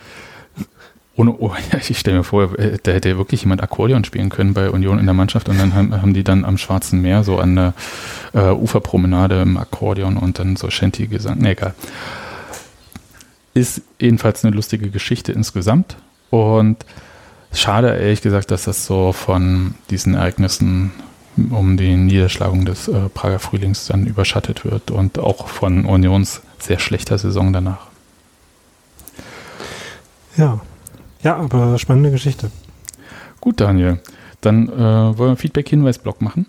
ohne, 1.16 1.34
oh, 1.38 1.52
ich 1.88 1.98
stelle 1.98 2.18
mir 2.18 2.24
vor, 2.24 2.58
äh, 2.58 2.78
da 2.82 2.92
hätte 2.92 3.16
wirklich 3.16 3.42
jemand 3.42 3.62
Akkordeon 3.62 4.04
spielen 4.04 4.30
können 4.30 4.54
bei 4.54 4.70
Union 4.70 4.98
in 4.98 5.06
der 5.06 5.14
Mannschaft 5.14 5.48
und 5.48 5.58
dann 5.58 5.74
haben, 5.74 6.00
haben 6.00 6.14
die 6.14 6.24
dann 6.24 6.44
am 6.44 6.58
Schwarzen 6.58 7.02
Meer 7.02 7.24
so 7.24 7.38
an 7.38 7.56
der 7.56 7.74
äh, 8.32 8.50
Uferpromenade 8.50 9.42
im 9.42 9.56
Akkordeon 9.56 10.16
und 10.16 10.38
dann 10.38 10.56
so 10.56 10.70
Shanty 10.70 11.06
gesang. 11.06 11.38
Nee, 11.38 11.52
egal. 11.52 11.74
Ist 13.54 13.82
jedenfalls 14.00 14.44
eine 14.44 14.54
lustige 14.54 14.90
Geschichte 14.90 15.32
insgesamt 15.32 15.96
und 16.30 16.84
schade 17.52 17.96
ehrlich 17.96 18.22
gesagt, 18.22 18.50
dass 18.50 18.64
das 18.64 18.84
so 18.84 19.12
von 19.12 19.74
diesen 19.90 20.14
Ereignissen 20.14 20.90
um 21.50 21.76
die 21.76 21.96
Niederschlagung 21.96 22.64
des 22.64 22.88
äh, 22.88 23.08
Prager 23.08 23.38
Frühlings 23.38 23.86
dann 23.86 24.06
überschattet 24.06 24.64
wird 24.64 24.90
und 24.90 25.18
auch 25.18 25.48
von 25.48 25.84
Unions 25.84 26.42
sehr 26.58 26.78
schlechter 26.78 27.18
Saison 27.18 27.52
danach. 27.52 27.88
Ja. 30.36 30.60
Ja, 31.22 31.36
aber 31.36 31.78
spannende 31.78 32.10
Geschichte. 32.10 32.50
Gut, 33.40 33.60
Daniel. 33.60 34.00
Dann 34.40 34.68
äh, 34.68 34.72
wollen 34.72 35.18
wir 35.18 35.26
einen 35.26 35.36
Feedback-Hinweis-Blog 35.36 36.20
machen. 36.20 36.46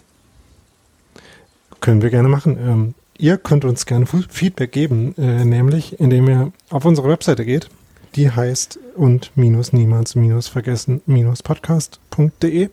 Können 1.80 2.02
wir 2.02 2.10
gerne 2.10 2.28
machen. 2.28 2.58
Ähm, 2.60 2.94
ihr 3.18 3.38
könnt 3.38 3.64
uns 3.64 3.86
gerne 3.86 4.06
Feedback 4.06 4.72
geben, 4.72 5.16
äh, 5.18 5.46
nämlich 5.46 6.00
indem 6.00 6.28
ihr 6.28 6.52
auf 6.70 6.84
unsere 6.84 7.08
Webseite 7.08 7.46
geht. 7.46 7.70
Die 8.16 8.32
heißt 8.32 8.80
und 8.96 9.32
minus 9.36 9.74
niemals 9.74 10.16
minus 10.16 10.48
vergessen 10.48 11.02
minus 11.06 11.44
podcast.de 11.44 12.70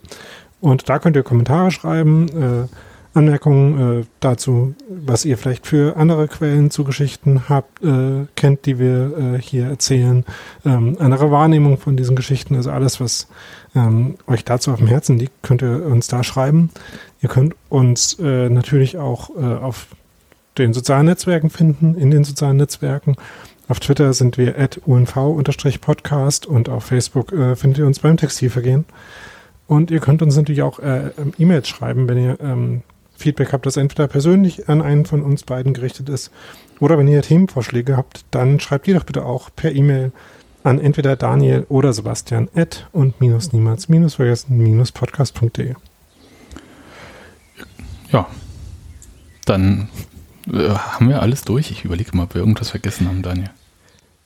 und 0.61 0.89
da 0.89 1.01
könnt 1.01 1.17
ihr 1.17 1.25
Kommentare 1.25 1.73
schreiben, 1.73 2.29
äh, 2.29 2.69
Anmerkungen 3.15 4.01
äh, 4.01 4.05
dazu, 4.21 4.75
was 4.89 5.25
ihr 5.25 5.37
vielleicht 5.37 5.67
für 5.67 5.97
andere 5.97 6.29
Quellen 6.29 6.71
zu 6.71 6.85
Geschichten 6.85 7.49
habt, 7.49 7.83
äh, 7.83 8.27
kennt, 8.37 8.65
die 8.67 8.79
wir 8.79 9.35
äh, 9.37 9.39
hier 9.41 9.67
erzählen, 9.67 10.25
ähm, 10.65 10.97
andere 10.99 11.31
Wahrnehmung 11.31 11.79
von 11.79 11.97
diesen 11.97 12.17
Geschichten, 12.17 12.57
also 12.57 12.71
alles, 12.71 13.01
was 13.01 13.29
ähm, 13.75 14.17
euch 14.27 14.45
dazu 14.45 14.73
auf 14.73 14.79
dem 14.79 14.89
Herzen 14.89 15.19
liegt, 15.19 15.43
könnt 15.43 15.63
ihr 15.63 15.85
uns 15.87 16.09
da 16.09 16.25
schreiben. 16.25 16.71
Ihr 17.21 17.29
könnt 17.29 17.55
uns 17.69 18.19
äh, 18.19 18.49
natürlich 18.49 18.99
auch 18.99 19.31
äh, 19.37 19.43
auf 19.43 19.89
den 20.59 20.73
sozialen 20.73 21.07
Netzwerken 21.07 21.51
finden, 21.51 21.95
in 21.95 22.11
den 22.11 22.25
sozialen 22.25 22.57
Netzwerken. 22.57 23.17
Auf 23.69 23.81
Twitter 23.81 24.13
sind 24.13 24.39
wir 24.39 24.59
at 24.59 24.81
unv-podcast 24.85 26.47
und 26.47 26.69
auf 26.69 26.85
Facebook 26.85 27.33
äh, 27.33 27.57
findet 27.57 27.79
ihr 27.79 27.87
uns 27.87 28.01
beim 28.01 28.17
Textilvergehen. 28.17 28.85
Und 29.67 29.91
ihr 29.91 30.01
könnt 30.01 30.21
uns 30.21 30.37
natürlich 30.37 30.63
auch 30.63 30.79
äh, 30.81 31.11
ähm, 31.19 31.33
E-Mails 31.39 31.69
schreiben, 31.69 32.09
wenn 32.09 32.19
ihr 32.19 32.39
ähm, 32.41 32.83
Feedback 33.23 33.53
habt, 33.53 33.67
das 33.67 33.77
entweder 33.77 34.09
persönlich 34.09 34.69
an 34.69 34.83
einen 34.83 35.07
von 35.07 35.23
uns 35.23 35.43
beiden 35.45 35.73
gerichtet 35.73 36.09
ist 36.09 36.31
oder 36.81 36.99
wenn 36.99 37.09
ihr 37.09 37.23
Themenvorschläge 37.23 37.97
habt, 37.97 38.25
dann 38.31 38.61
schreibt 38.61 38.87
die 38.87 38.93
doch 38.93 39.05
bitte 39.05 39.25
auch 39.25 39.51
per 39.55 39.73
E-Mail 39.73 40.13
an 40.65 40.79
entweder 40.79 41.17
Daniel 41.17 41.67
oder 41.69 41.93
Sebastian 41.93 42.49
at 42.55 42.89
und 42.93 43.21
minus 43.21 43.53
niemals 43.53 43.89
minus 43.89 44.15
vergessen 44.15 44.59
minus 44.59 44.93
podcast.de. 44.93 45.75
Ja. 48.11 48.29
Dann 49.45 49.89
äh, 50.53 50.69
haben 50.69 51.09
wir 51.09 51.21
alles 51.21 51.43
durch. 51.43 51.71
Ich 51.71 51.85
überlege 51.85 52.17
mal, 52.17 52.25
ob 52.25 52.35
wir 52.35 52.41
irgendwas 52.41 52.71
vergessen 52.71 53.09
haben, 53.09 53.23
Daniel. 53.23 53.51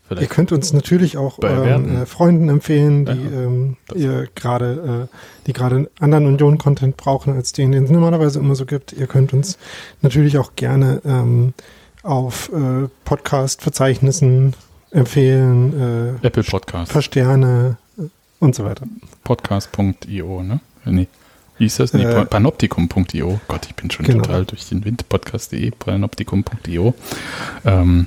Ihr 0.09 0.17
Vielleicht. 0.17 0.31
könnt 0.31 0.53
uns 0.53 0.73
natürlich 0.73 1.17
auch 1.17 1.39
euren 1.43 2.03
äh, 2.03 2.07
Freunden 2.07 2.49
empfehlen, 2.49 3.07
die 3.07 3.11
Ja, 3.13 3.41
ähm, 3.43 3.77
ihr 3.95 4.29
gerade, 4.37 5.09
äh, 5.13 5.17
die 5.47 5.53
gerade 5.53 5.91
anderen 5.99 6.27
Union-Content 6.27 6.97
brauchen 6.97 7.33
als 7.35 7.53
den, 7.53 7.73
den 7.73 7.85
es 7.85 7.91
normalerweise 7.91 8.39
immer 8.39 8.55
so 8.55 8.67
gibt. 8.67 8.93
Ihr 8.93 9.09
könnt 9.09 9.33
uns 9.33 9.59
natürlich 10.03 10.39
auch 10.39 10.53
gerne 10.55 11.01
ähm, 11.05 11.55
auf 12.05 12.51
äh, 12.53 12.89
Podcast-Verzeichnissen 13.05 14.55
empfehlen, 14.93 16.19
äh, 16.23 16.27
Apple 16.27 16.45
Podcast. 16.45 16.93
Versterne 16.93 17.77
äh, 17.99 18.03
und 18.39 18.55
so 18.55 18.65
weiter. 18.65 18.87
Podcast.io, 19.25 20.43
ne? 20.43 20.61
Äh, 20.85 20.91
Nee. 20.91 21.09
Wie 21.59 21.65
ist 21.67 21.81
das? 21.81 21.95
Nee, 21.95 22.03
Äh, 22.05 22.27
Panoptikum.io. 22.27 23.41
Gott, 23.49 23.67
ich 23.67 23.75
bin 23.75 23.91
schon 23.91 24.05
Genau. 24.05 24.23
total 24.25 24.45
durch 24.45 24.69
den 24.69 24.85
Wind. 24.85 25.09
Podcast.de, 25.09 25.71
Panoptikum.io. 25.71 26.95
Ähm, 27.65 28.07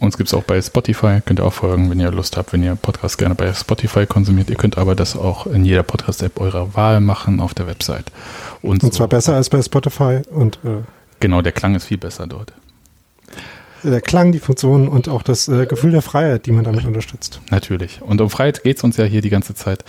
uns 0.00 0.16
gibt 0.16 0.28
es 0.28 0.34
auch 0.34 0.42
bei 0.44 0.60
Spotify. 0.60 1.20
Könnt 1.24 1.40
ihr 1.40 1.44
auch 1.44 1.52
folgen, 1.52 1.90
wenn 1.90 2.00
ihr 2.00 2.10
Lust 2.10 2.36
habt, 2.36 2.52
wenn 2.52 2.62
ihr 2.62 2.74
Podcast 2.76 3.18
gerne 3.18 3.34
bei 3.34 3.52
Spotify 3.54 4.06
konsumiert. 4.06 4.50
Ihr 4.50 4.56
könnt 4.56 4.76
aber 4.78 4.94
das 4.94 5.16
auch 5.16 5.46
in 5.46 5.64
jeder 5.64 5.82
Podcast-App 5.82 6.40
eurer 6.40 6.74
Wahl 6.74 7.00
machen 7.00 7.40
auf 7.40 7.54
der 7.54 7.66
Website. 7.66 8.06
Und, 8.62 8.82
Und 8.84 8.92
so. 8.92 8.98
zwar 8.98 9.08
besser 9.08 9.34
als 9.34 9.48
bei 9.50 9.62
Spotify 9.62 10.20
und 10.30 10.56
äh, 10.64 10.82
Genau, 11.20 11.40
der 11.42 11.52
Klang 11.52 11.74
ist 11.74 11.84
viel 11.86 11.96
besser 11.98 12.26
dort. 12.26 12.52
der 13.82 14.00
Klang, 14.00 14.32
die 14.32 14.38
Funktion 14.38 14.88
und 14.88 15.08
auch 15.08 15.22
das 15.22 15.48
äh, 15.48 15.66
Gefühl 15.66 15.92
der 15.92 16.02
Freiheit, 16.02 16.46
die 16.46 16.52
man 16.52 16.64
damit 16.64 16.84
unterstützt. 16.84 17.40
Natürlich. 17.50 18.02
Und 18.02 18.20
um 18.20 18.28
Freiheit 18.30 18.62
geht 18.64 18.76
es 18.78 18.84
uns 18.84 18.96
ja 18.96 19.04
hier 19.04 19.20
die 19.22 19.30
ganze 19.30 19.54
Zeit. 19.54 19.84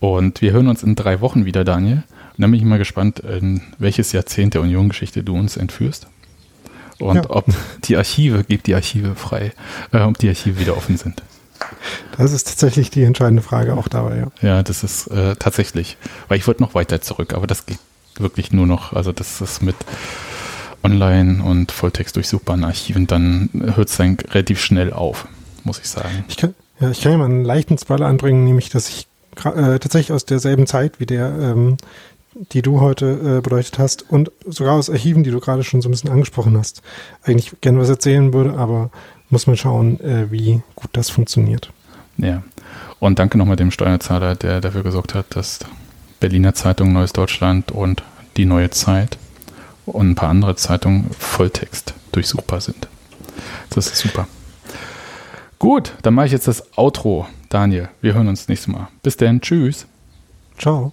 Und 0.00 0.40
wir 0.42 0.52
hören 0.52 0.68
uns 0.68 0.82
in 0.82 0.94
drei 0.96 1.20
Wochen 1.20 1.44
wieder, 1.44 1.64
Daniel. 1.64 2.02
Und 2.36 2.42
dann 2.42 2.50
bin 2.50 2.58
ich 2.60 2.66
mal 2.66 2.78
gespannt, 2.78 3.18
in 3.20 3.60
welches 3.78 4.12
Jahrzehnt 4.12 4.54
der 4.54 4.62
Union-Geschichte 4.62 5.22
du 5.22 5.36
uns 5.36 5.56
entführst. 5.56 6.06
Und 7.00 7.16
Ja. 7.16 7.30
ob 7.30 7.46
die 7.84 7.96
Archive, 7.96 8.44
gibt 8.44 8.66
die 8.66 8.74
Archive 8.74 9.14
frei, 9.14 9.52
äh, 9.92 10.00
ob 10.00 10.18
die 10.18 10.28
Archive 10.28 10.58
wieder 10.58 10.76
offen 10.76 10.96
sind. 10.96 11.22
Das 12.16 12.32
ist 12.32 12.48
tatsächlich 12.48 12.90
die 12.90 13.02
entscheidende 13.04 13.42
Frage 13.42 13.74
auch 13.76 13.88
dabei, 13.88 14.16
ja. 14.18 14.30
Ja, 14.48 14.62
das 14.62 14.82
ist 14.84 15.08
äh, 15.08 15.34
tatsächlich, 15.36 15.96
weil 16.28 16.38
ich 16.38 16.46
wollte 16.46 16.62
noch 16.62 16.74
weiter 16.74 17.00
zurück, 17.00 17.34
aber 17.34 17.46
das 17.46 17.66
geht 17.66 17.78
wirklich 18.18 18.52
nur 18.52 18.66
noch, 18.66 18.92
also 18.92 19.12
das 19.12 19.40
ist 19.40 19.62
mit 19.62 19.76
Online- 20.84 21.42
und 21.42 21.72
Volltext 21.72 22.16
durchsuchbaren 22.16 22.64
Archiven, 22.64 23.06
dann 23.06 23.50
hört 23.74 23.88
es 23.88 23.96
dann 23.96 24.16
relativ 24.30 24.60
schnell 24.60 24.92
auf, 24.92 25.26
muss 25.64 25.78
ich 25.78 25.88
sagen. 25.88 26.24
Ich 26.28 26.36
kann, 26.36 26.54
ja, 26.80 26.90
ich 26.90 27.00
kann 27.00 27.12
ja 27.12 27.18
mal 27.18 27.24
einen 27.24 27.44
leichten 27.44 27.76
Spoiler 27.78 28.06
anbringen, 28.06 28.44
nämlich, 28.44 28.70
dass 28.70 28.88
ich 28.88 29.06
äh, 29.44 29.78
tatsächlich 29.78 30.12
aus 30.12 30.24
derselben 30.24 30.66
Zeit 30.66 31.00
wie 31.00 31.06
der, 31.06 31.26
ähm, 31.40 31.76
die 32.52 32.62
du 32.62 32.80
heute 32.80 33.38
äh, 33.38 33.40
beleuchtet 33.40 33.78
hast 33.78 34.10
und 34.10 34.30
sogar 34.46 34.74
aus 34.74 34.90
Archiven, 34.90 35.24
die 35.24 35.30
du 35.30 35.40
gerade 35.40 35.64
schon 35.64 35.82
so 35.82 35.88
ein 35.88 35.92
bisschen 35.92 36.10
angesprochen 36.10 36.56
hast, 36.56 36.82
eigentlich 37.22 37.60
gerne 37.60 37.78
was 37.78 37.88
erzählen 37.88 38.32
würde, 38.32 38.54
aber 38.54 38.90
muss 39.30 39.46
man 39.46 39.56
schauen, 39.56 40.00
äh, 40.00 40.30
wie 40.30 40.62
gut 40.74 40.90
das 40.92 41.10
funktioniert. 41.10 41.72
Ja. 42.16 42.42
Und 43.00 43.18
danke 43.18 43.38
nochmal 43.38 43.56
dem 43.56 43.70
Steuerzahler, 43.70 44.34
der 44.34 44.60
dafür 44.60 44.82
gesorgt 44.82 45.14
hat, 45.14 45.26
dass 45.36 45.60
Berliner 46.20 46.54
Zeitung, 46.54 46.92
Neues 46.92 47.12
Deutschland 47.12 47.70
und 47.70 48.02
die 48.36 48.44
Neue 48.44 48.70
Zeit 48.70 49.18
und 49.86 50.10
ein 50.10 50.14
paar 50.14 50.30
andere 50.30 50.56
Zeitungen 50.56 51.10
Volltext 51.18 51.94
durchsuchbar 52.12 52.60
sind. 52.60 52.88
Das 53.70 53.86
ist 53.86 53.98
super. 53.98 54.26
Gut, 55.58 55.92
dann 56.02 56.14
mache 56.14 56.26
ich 56.26 56.32
jetzt 56.32 56.48
das 56.48 56.76
Outro. 56.76 57.26
Daniel, 57.48 57.88
wir 58.00 58.14
hören 58.14 58.28
uns 58.28 58.48
nächstes 58.48 58.72
Mal. 58.72 58.88
Bis 59.02 59.16
dann. 59.16 59.40
Tschüss. 59.40 59.86
Ciao. 60.58 60.92